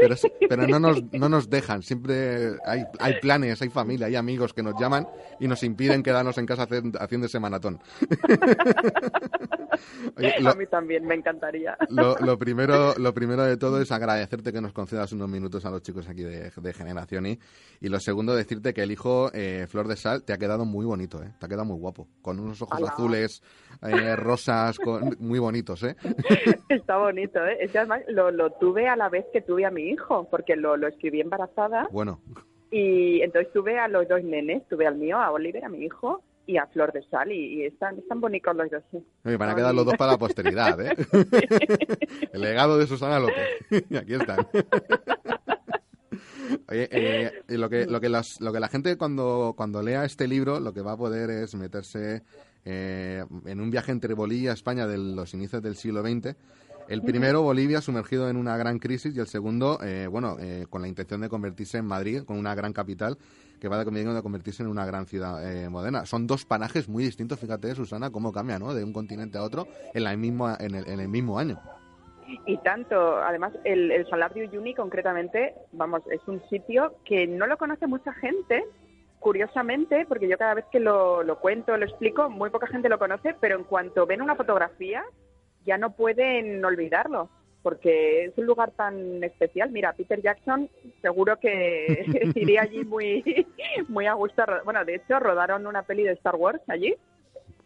[0.00, 0.14] Pero,
[0.48, 1.82] pero no, nos, no nos dejan.
[1.82, 5.06] Siempre hay, hay planes, hay familia, hay amigos que nos llaman
[5.38, 6.66] y nos impiden quedarnos en casa
[6.98, 7.80] haciendo, ese maratón.
[10.16, 11.76] Oye, lo- A mí también me encantaría.
[11.88, 15.70] lo, lo primero, lo primero de todo es agradecerte que nos concedas unos minutos a
[15.70, 17.38] los chicos aquí de, de Generación Y.
[17.80, 20.84] Y lo segundo, decirte que el hijo eh, Flor de Sal te ha quedado muy
[20.84, 21.30] bonito, ¿eh?
[21.38, 22.08] Te ha quedado muy guapo.
[22.20, 23.42] Con unos ojos azules,
[23.82, 25.96] eh, rosas, con- muy bonitos, ¿eh?
[26.68, 27.68] Está bonito, ¿eh?
[27.74, 30.88] Además lo, lo tuve a la vez que tuve a mi hijo, porque lo, lo
[30.88, 32.20] escribí embarazada Bueno,
[32.70, 36.22] y entonces tuve a los dos nenes, tuve al mío, a Oliver, a mi hijo,
[36.46, 38.82] y a Flor de Sal, y, y están, están bonitos los dos.
[39.24, 40.96] me van a quedar los dos para la posteridad, ¿eh?
[42.32, 43.84] El legado de Susana López.
[43.90, 44.46] Y aquí están.
[46.68, 50.04] Oye, eh, y lo que lo que las- lo que la gente cuando cuando lea
[50.04, 52.22] este libro lo que va a poder es meterse
[52.64, 56.34] eh, en un viaje entre Bolivia y España de los inicios del siglo XX.
[56.90, 60.82] El primero, Bolivia, sumergido en una gran crisis, y el segundo, eh, bueno, eh, con
[60.82, 63.16] la intención de convertirse en Madrid, con una gran capital,
[63.60, 66.04] que va de de convertirse en una gran ciudad eh, moderna.
[66.04, 68.74] Son dos parajes muy distintos, fíjate, Susana, cómo cambia, ¿no?
[68.74, 71.60] De un continente a otro en, la misma, en, el, en el mismo año.
[72.44, 77.46] Y tanto, además, el, el Salar de Uyuni concretamente, vamos, es un sitio que no
[77.46, 78.64] lo conoce mucha gente,
[79.20, 82.98] curiosamente, porque yo cada vez que lo, lo cuento, lo explico, muy poca gente lo
[82.98, 85.04] conoce, pero en cuanto ven una fotografía,
[85.70, 87.28] ya no pueden olvidarlo,
[87.62, 89.70] porque es un lugar tan especial.
[89.70, 90.68] Mira, Peter Jackson
[91.00, 92.04] seguro que
[92.34, 93.46] iría allí muy,
[93.88, 94.42] muy a gusto.
[94.64, 96.92] Bueno, de hecho, rodaron una peli de Star Wars allí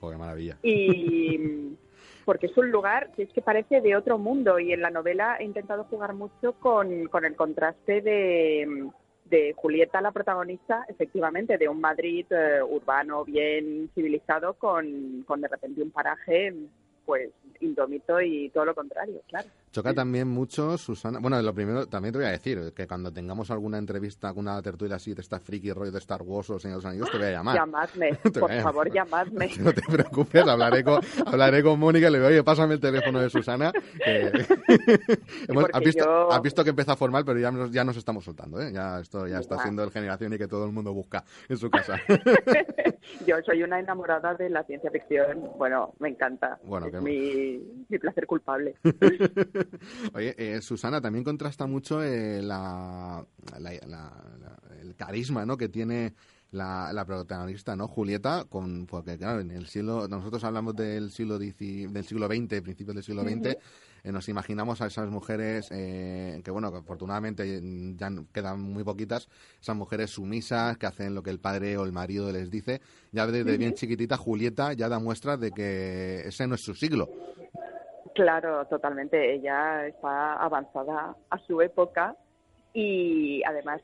[0.01, 0.59] Joder, maravilla.
[0.63, 1.79] y
[2.27, 5.37] porque es un lugar que es que parece de otro mundo y en la novela
[5.41, 8.91] he intentado jugar mucho con, con el contraste de,
[9.25, 15.49] de Julieta, la protagonista, efectivamente, de un Madrid eh, urbano, bien civilizado, con, con de
[15.49, 16.55] repente un paraje
[17.05, 17.31] pues
[17.61, 19.49] indómito y todo lo contrario, claro.
[19.75, 21.19] Choca también mucho, Susana.
[21.19, 24.95] Bueno, lo primero, también te voy a decir que cuando tengamos alguna entrevista, alguna tertulia
[24.95, 27.27] así de esta friki rollo de Star Wars o Señor de los Anillos, te voy
[27.27, 27.57] a llamar.
[27.57, 28.63] Llamadme, por llamar.
[28.63, 29.51] favor, llamadme.
[29.59, 33.19] No te preocupes, hablaré con, hablaré con Mónica y le digo, oye, pásame el teléfono
[33.19, 33.73] de Susana.
[33.73, 34.47] que-
[35.73, 38.61] has, visto, yo- has visto que empieza formal, pero ya nos, ya nos estamos soltando,
[38.63, 38.71] ¿eh?
[38.73, 41.69] Ya esto ya está siendo el generación y que todo el mundo busca en su
[41.69, 42.01] casa.
[43.27, 45.51] Yo soy una enamorada de la ciencia ficción.
[45.59, 46.59] Bueno, me encanta.
[46.65, 48.77] Bueno, es mi, mi placer culpable.
[50.15, 53.25] Oye, eh, Susana, también contrasta mucho eh, la,
[53.59, 53.73] la-
[54.81, 55.57] el carisma ¿no?
[55.57, 56.15] que tiene
[56.53, 57.89] la, la protagonista, ¿no?
[57.89, 62.61] Julieta, con, porque claro, en el siglo, nosotros hablamos del siglo XIX del siglo XX,
[62.63, 63.57] principios del siglo XX,
[64.05, 67.61] eh, nos imaginamos a esas mujeres eh, que, bueno, que afortunadamente
[67.97, 69.29] ya quedan muy poquitas,
[69.61, 72.81] esas mujeres sumisas que hacen lo que el padre o el marido les dice.
[73.11, 77.09] Ya desde bien chiquitita, Julieta ya da muestras de que ese no es su siglo.
[78.15, 79.35] Claro, totalmente.
[79.35, 82.17] Ella está avanzada a su época
[82.73, 83.83] y además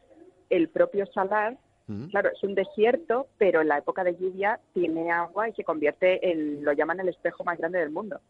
[0.51, 1.57] el propio Salar,
[2.11, 6.31] claro, es un desierto, pero en la época de lluvia tiene agua y se convierte
[6.31, 8.21] en, lo llaman el espejo más grande del mundo.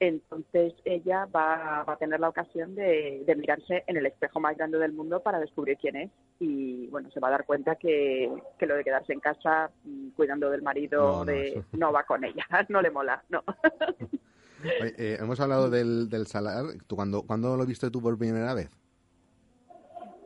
[0.00, 4.56] Entonces ella va, va a tener la ocasión de, de mirarse en el espejo más
[4.56, 8.30] grande del mundo para descubrir quién es y bueno, se va a dar cuenta que,
[8.58, 11.92] que lo de quedarse en casa mm, cuidando del marido No, no, de, eso- no
[11.92, 13.44] va con ella, no le mola, no.
[14.80, 16.64] Oye, eh, hemos hablado del, del salar.
[16.86, 18.70] ¿Tú cuándo, ¿Cuándo lo viste tú por primera vez?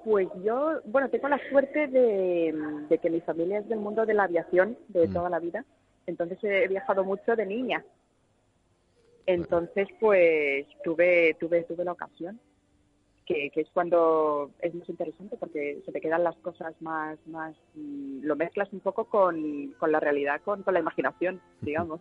[0.04, 2.54] Pues yo, bueno, tengo la suerte de,
[2.88, 5.12] de que mi familia es del mundo de la aviación de Mm.
[5.12, 5.64] toda la vida.
[6.06, 7.84] Entonces he viajado mucho de niña.
[9.26, 12.40] Entonces, pues tuve, tuve, tuve la ocasión,
[13.26, 17.54] que, que es cuando es más interesante porque se te quedan las cosas más, más,
[17.74, 22.00] mm, lo mezclas un poco con, con la realidad, con, con la imaginación, digamos.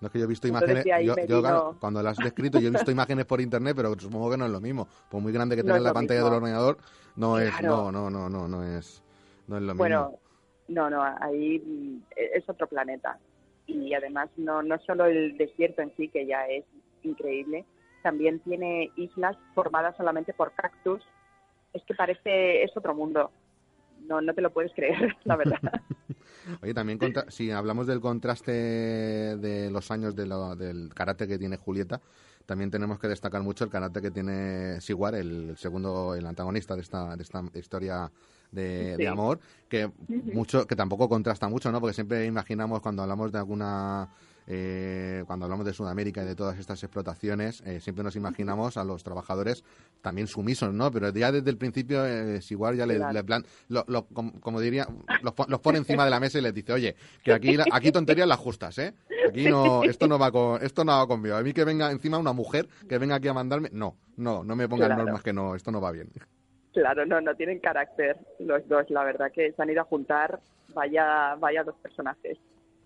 [0.00, 0.84] No es que yo he visto imágenes.
[0.84, 4.36] yo- claro, cuando las has descrito, yo he visto imágenes por internet, pero supongo que
[4.36, 4.86] no es lo mismo.
[5.08, 6.30] Por muy grande que No tenga la pantalla mismo.
[6.30, 6.78] del ordenador,
[7.16, 7.60] no es.
[7.62, 9.02] No, no, no, no, no es.
[9.46, 10.20] No es lo Bueno, mismo.
[10.68, 12.02] no, no, ahí mm,
[12.34, 13.18] es otro planeta.
[13.66, 16.64] Y además no, no solo el desierto en sí, que ya es
[17.02, 17.64] increíble,
[18.02, 21.02] también tiene islas formadas solamente por cactus.
[21.72, 23.30] Es que parece, es otro mundo.
[24.06, 25.58] No, no te lo puedes creer, la verdad.
[26.62, 31.38] Oye, también contra- si hablamos del contraste de los años de lo- del karate que
[31.38, 32.00] tiene Julieta,
[32.46, 36.82] también tenemos que destacar mucho el karate que tiene Siguar, el segundo, el antagonista de
[36.82, 38.10] esta, de esta historia
[38.52, 39.02] de, Sí.
[39.02, 39.90] de amor, que
[40.32, 41.80] mucho, que tampoco contrasta mucho, ¿no?
[41.80, 44.08] Porque siempre imaginamos cuando hablamos de alguna
[44.46, 48.84] eh, cuando hablamos de Sudamérica y de todas estas explotaciones, eh, siempre nos imaginamos a
[48.84, 49.64] los trabajadores
[50.00, 50.90] también sumisos, ¿no?
[50.90, 53.12] Pero ya desde el principio, eh, Siguar ya le, Claro.
[53.12, 54.86] le plan, lo- lo- como, como diría,
[55.22, 56.94] los, pon- los pone encima de la mesa y les dice, oye,
[57.24, 58.94] que aquí, aquí tonterías las justas, ¿eh?
[59.28, 61.34] Aquí no, esto no va con, esto no va conmigo.
[61.36, 64.54] A mí que venga encima una mujer que venga aquí a mandarme, no, no, no
[64.56, 65.02] me pongan Claro.
[65.04, 66.08] normas que no, esto no va bien.
[66.72, 70.38] Claro, no, no tienen carácter los dos, la verdad que se han ido a juntar,
[70.74, 72.38] vaya, vaya dos personajes.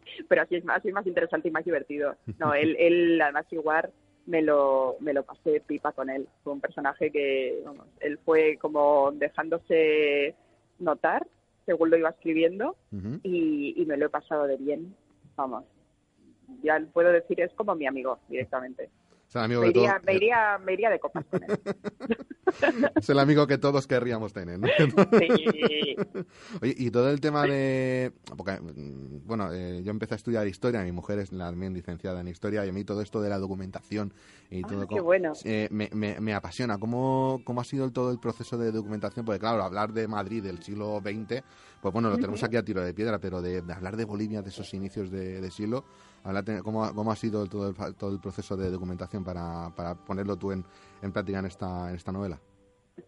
[0.29, 2.17] Pero así es más, así es más interesante y más divertido.
[2.39, 3.91] No, él, él además igual
[4.27, 6.29] me lo, me lo pasé pipa con él.
[6.43, 10.35] Fue un personaje que, vamos, él fue como dejándose
[10.79, 11.27] notar
[11.67, 12.75] según lo iba escribiendo
[13.23, 14.95] y, y me lo he pasado de bien.
[15.37, 15.65] Vamos,
[16.63, 18.91] ya puedo decir, es como mi amigo directamente.
[19.31, 21.61] Es el amigo Me que todos, iría, me, iría, me iría de copas con él.
[22.97, 24.67] es el amigo que todos querríamos tener, ¿no?
[24.67, 25.97] Sí.
[26.61, 28.13] Oye, y todo el tema de...
[28.37, 32.27] Porque, mm, bueno, eh, yo empecé a estudiar historia, mi mujer es también licenciada en
[32.27, 34.13] historia, y a mí todo esto de la documentación
[34.51, 34.89] y todo...
[34.89, 35.33] qué bueno.
[35.45, 36.79] eh, me, me, me apasiona.
[36.79, 39.25] ¿Cómo, ¿Cómo ha sido todo el proceso de documentación?
[39.25, 41.45] Porque, claro, hablar de Madrid del siglo XX,
[41.81, 44.43] pues bueno, lo tenemos aquí a tiro de piedra, pero de, de hablar de Bolivia,
[44.43, 45.85] de esos inicios de, de siglo,
[46.63, 50.37] ¿cómo, ha- ¿cómo ha sido todo, el, todo el proceso de documentación para, para ponerlo
[50.37, 50.65] tú en,
[51.03, 52.39] en práctica en esta, en esta novela?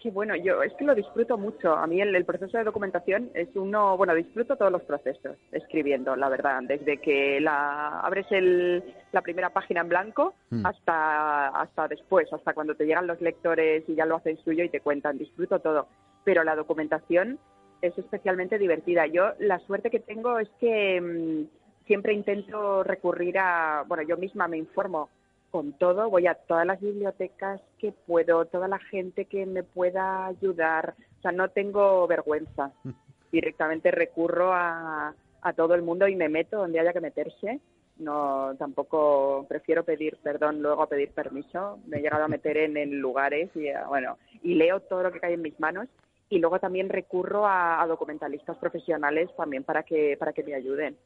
[0.01, 1.75] Qué bueno, yo es que lo disfruto mucho.
[1.77, 6.17] A mí el, el proceso de documentación es uno, bueno, disfruto todos los procesos escribiendo,
[6.17, 8.83] la verdad, desde que la abres el,
[9.13, 10.65] la primera página en blanco Mm.
[10.67, 14.69] hasta hasta después, hasta cuando te llegan los lectores y ya lo hacen suyo y
[14.71, 15.89] te cuentan, disfruto todo.
[16.25, 17.39] Pero la documentación
[17.83, 19.07] es especialmente divertida.
[19.07, 21.62] Yo la suerte que tengo es que mm,
[21.93, 25.11] siempre intento recurrir a, bueno, yo misma me informo
[25.51, 30.25] con todo, voy a todas las bibliotecas que puedo, toda la gente que me pueda
[30.25, 32.73] ayudar, o sea, no tengo vergüenza.
[33.31, 37.61] Directamente recurro a, a todo el mundo y me meto donde haya que meterse.
[37.99, 41.79] No, tampoco prefiero pedir perdón luego a pedir permiso.
[41.87, 45.13] Me he llegado a meter en, en lugares y eh, bueno, y leo todo lo
[45.13, 45.89] que cae en mis manos
[46.31, 50.97] y luego también recurro a, a documentalistas profesionales también para que para que me ayuden.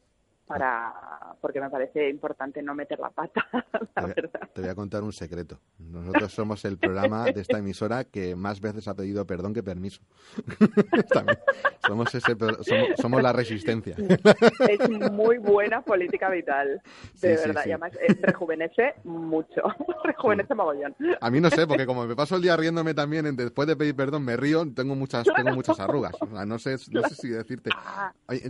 [0.47, 0.93] Para
[1.41, 3.61] porque me parece importante no meter la pata, la
[3.93, 4.49] Te voy, verdad.
[4.53, 5.59] te voy a contar un secreto.
[5.77, 10.01] Nosotros somos el programa de esta emisora que más veces ha pedido perdón que permiso.
[11.85, 13.95] Somos, ese, somos, somos la resistencia.
[13.97, 16.81] Es muy buena política vital,
[17.21, 17.61] de sí, verdad.
[17.63, 17.69] sí.
[17.69, 19.61] Y además eh, rejuvenece mucho,
[20.03, 20.93] rejuvenece mogollón.
[21.21, 23.95] A mí no sé, porque como me paso el día riéndome también, después de pedir
[23.95, 26.13] perdón me río, tengo muchas, tengo muchas arrugas.
[26.19, 27.69] O sea, no sé, no sé si decirte.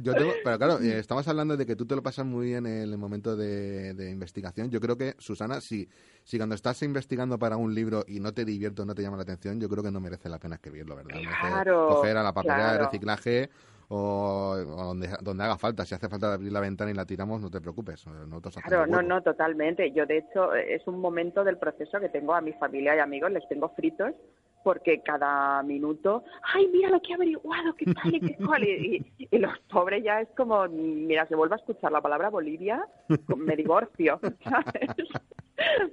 [0.01, 2.65] Yo tengo- pero claro, eh, estamos hablando de que tú te lo pasas muy bien
[2.65, 4.69] en el momento de, de investigación.
[4.69, 5.87] Yo creo que, Susana, si,
[6.23, 9.23] si cuando estás investigando para un libro y no te divierto, no te llama la
[9.23, 11.15] atención, yo creo que no merece la pena escribirlo, ¿verdad?
[11.39, 13.49] Claro, coger a la papelera de reciclaje
[13.89, 15.85] o, o donde, donde haga falta.
[15.85, 18.03] Si hace falta abrir la ventana y la tiramos, no te preocupes.
[18.65, 19.91] Claro, no, no, totalmente.
[19.91, 23.31] Yo, de hecho, es un momento del proceso que tengo a mi familia y amigos,
[23.31, 24.13] les tengo fritos,
[24.67, 28.65] porque cada minuto, ay, mira lo que he averiguado, qué tal y qué cual.
[28.65, 32.29] Y, y- y los pobres ya es como, mira, se vuelve a escuchar la palabra
[32.29, 32.85] Bolivia,
[33.37, 34.89] me divorcio, ¿sabes?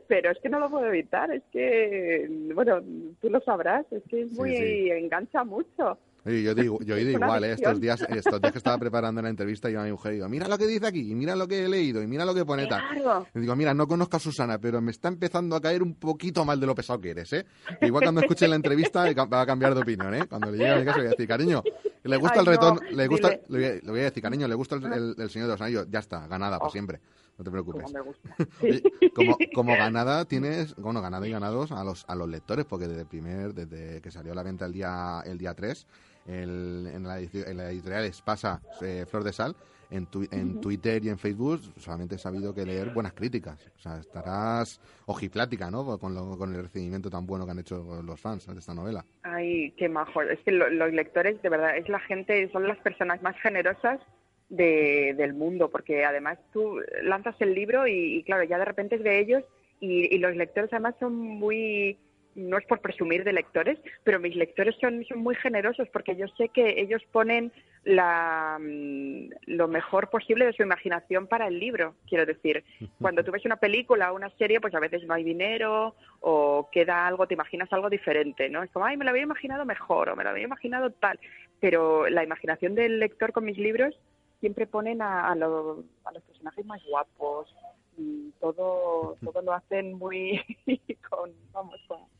[0.08, 2.82] Pero es que no lo puedo evitar, es que, bueno,
[3.20, 4.90] tú lo sabrás, es que es Sí, muy, sí.
[4.90, 5.96] engancha mucho.
[6.26, 7.52] Oye, yo digo, yo he ido Es una igual, ¿eh?
[7.52, 10.48] estos días, estos días que estaba preparando la entrevista, yo a mi mujer digo, mira
[10.48, 12.66] lo que dice aquí, y mira lo que he leído, y mira lo que pone
[12.66, 12.82] tal.
[12.94, 13.26] Claro.
[13.34, 16.44] Y digo, mira, no conozco a Susana, pero me está empezando a caer un poquito
[16.44, 17.44] mal de lo pesado que eres, ¿eh?
[17.82, 20.26] Igual cuando escuche la entrevista va a cambiar de opinión, ¿eh?
[20.28, 21.62] Cuando le llegue a mi casa le voy a decir, cariño,
[22.04, 24.22] le gusta Ay, el retorno, no, le gusta, le voy, a, le voy a decir,
[24.22, 26.70] cariño, le gusta el, el- el Señor de los Anillos, ya está, ganada para Oh.
[26.72, 27.00] siempre,
[27.36, 27.82] no te preocupes.
[27.82, 28.30] Como me gusta.
[28.62, 28.82] Oye,
[29.14, 33.02] como, como ganada tienes, bueno, ganada y ganados a los, a los lectores, porque desde
[33.02, 35.86] el primer, desde que salió a la venta el día, el día 3,
[36.26, 39.54] el- en, la, en la editorial Espasa eh, Flor de Sal,
[39.90, 40.60] en, tu- en.
[40.60, 43.70] Twitter y en Facebook solamente he sabido que leer buenas críticas.
[43.76, 45.98] O sea, estarás ojiplática, ¿no?
[45.98, 49.04] Con, lo- con el recibimiento tan bueno que han hecho los fans de esta novela.
[49.22, 50.22] Ay, qué majo.
[50.22, 54.00] Es que lo- los lectores, de verdad, es la gente, son las personas más generosas
[54.48, 58.96] de- del mundo, porque además tú lanzas el libro y, y, claro, ya de repente
[58.96, 59.42] es de ellos
[59.80, 61.98] y, y los lectores además son muy,
[62.34, 66.26] no es por presumir de lectores, pero mis lectores son, son muy generosos porque yo
[66.36, 67.52] sé que ellos ponen
[67.84, 71.94] la, mm, lo mejor posible de su imaginación para el libro.
[72.08, 72.64] Quiero decir,
[73.00, 76.68] cuando tú ves una película o una serie, pues a veces no hay dinero o
[76.72, 78.62] queda algo, te imaginas algo diferente, ¿no?
[78.62, 81.18] Es como, ay, me lo había imaginado mejor o me lo había imaginado tal.
[81.60, 83.94] Pero la imaginación del lector con mis libros
[84.40, 87.54] siempre ponen a, a, lo- a los personajes más guapos.
[87.96, 90.40] y todo, todo lo hacen muy,
[91.08, 92.13] con, vamos, con-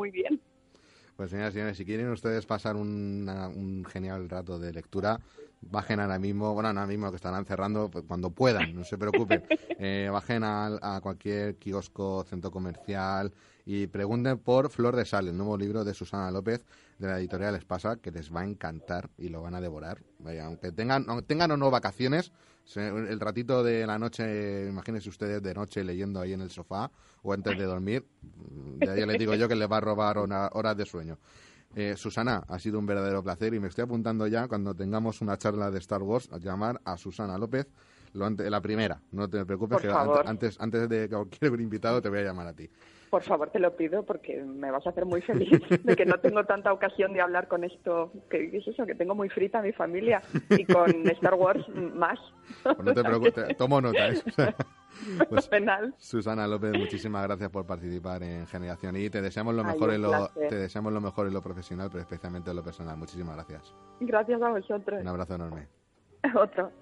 [0.00, 0.40] muy bien.
[1.14, 5.20] Pues señoras y señores, si quieren ustedes pasar una- un genial rato de lectura,
[5.60, 9.42] bajen ahora mismo, bueno, ahora mismo que estarán cerrando, pues, cuando puedan, no se preocupen,
[9.82, 13.32] Eh, bajen al- a, cualquier kiosco, centro comercial
[13.64, 16.66] y pregunten por Flor de Sal, el nuevo libro de Susana López
[16.98, 20.02] de la editorial Espasa, que les va a encantar y lo van a devorar.
[20.18, 22.30] Vaya, aunque tengan, tengan o no vacaciones,
[22.76, 26.90] el ratito de la noche, imagínense ustedes de noche leyendo ahí en el sofá
[27.22, 28.06] o antes de dormir,
[28.80, 31.18] ya, ya les digo yo que les va a robar hora- horas de sueño.
[31.74, 35.36] Eh, Susana, ha sido un verdadero placer y me estoy apuntando ya cuando tengamos una
[35.36, 37.66] charla de Star Wars a llamar a Susana López,
[38.12, 40.24] lo ante- la primera, no te preocupes Por que favor.
[40.26, 42.68] antes, antes de cualquier invitado te voy a llamar a ti.
[43.10, 45.50] Por favor, te lo pido porque me vas a hacer muy feliz
[45.84, 49.14] de que no tengo tanta ocasión de hablar con esto, que es eso, que tengo
[49.14, 52.18] muy frita a mi familia y con Star Wars más.
[52.62, 54.08] Pues no te preocupes, tomo nota.
[54.08, 54.22] ¿eh?
[55.28, 55.94] Pues, Fenomenal.
[55.96, 60.28] Susana López, muchísimas gracias por participar en Generación y te deseamos lo mejor en lo
[60.34, 62.96] te deseamos lo mejor en lo profesional, pero especialmente en lo personal.
[62.96, 63.72] Muchísimas gracias.
[64.00, 65.00] Gracias a vosotros.
[65.00, 65.68] Un abrazo enorme.
[66.34, 66.72] Otro.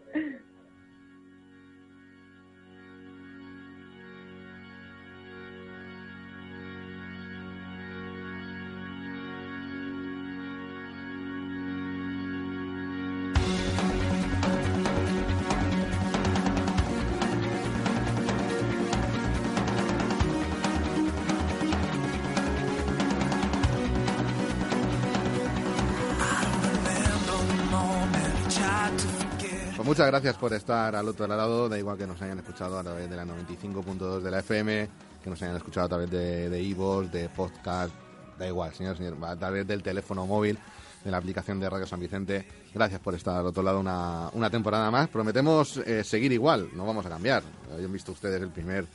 [29.98, 33.10] Muchas gracias por estar al otro lado, da igual que nos hayan escuchado a través
[33.10, 34.88] de la 95.2 de la FM,
[35.24, 37.92] que nos hayan escuchado a través de de iVoox, de podcast,
[38.38, 40.56] da igual, señor, señor, a través del teléfono móvil,
[41.04, 42.46] de la aplicación de Radio San Vicente.
[42.72, 45.08] Gracias por estar al otro lado una, una temporada más.
[45.08, 47.42] Prometemos eh, seguir igual, no vamos a cambiar.
[47.76, 48.86] Han visto ustedes el primer,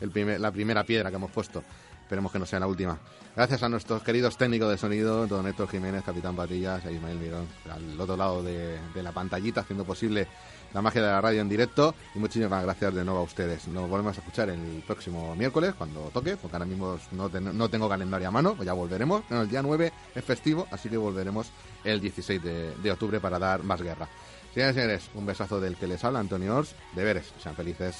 [0.00, 1.64] el primer, la primera piedra que hemos puesto.
[2.02, 2.96] Esperemos que no sea la última.
[3.34, 7.48] Gracias a nuestros queridos técnicos de sonido, don Héctor Jiménez, Capitán Patillas, e Ismael Mirón,
[7.68, 10.28] al otro lado de, de la pantallita, haciendo posible
[10.74, 13.68] la magia de la radio en directo y muchísimas gracias de nuevo a ustedes.
[13.68, 17.68] Nos volvemos a escuchar el próximo miércoles cuando toque, porque ahora mismo no, ten- no
[17.68, 19.22] tengo calendario a mano, pues ya volveremos.
[19.28, 21.50] Bueno, el día 9 es festivo, así que volveremos
[21.84, 24.08] el 16 de, octubre para dar más guerra.
[24.54, 26.74] Señoras y señores, un besazo del que les habla, Antonio Ors.
[26.94, 27.96] Deberes, sean felices.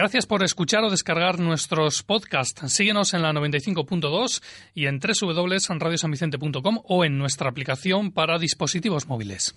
[0.00, 2.72] Gracias por escuchar o descargar nuestros podcasts.
[2.72, 4.42] Síguenos en la 95.2
[4.72, 9.54] y en www.radiosanvicente.com o en nuestra aplicación para dispositivos móviles.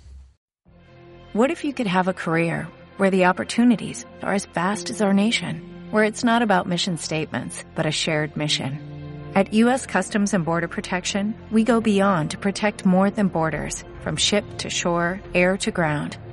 [1.34, 2.68] What if you could have a career
[2.98, 7.64] where the opportunities are as vast as our nation, where it's not about mission statements,
[7.74, 8.82] but a shared mission?
[9.36, 9.86] At U.S.
[9.86, 14.70] Customs and Border Protection, we go beyond to protect more than borders, from ship to
[14.70, 16.18] shore, air to ground,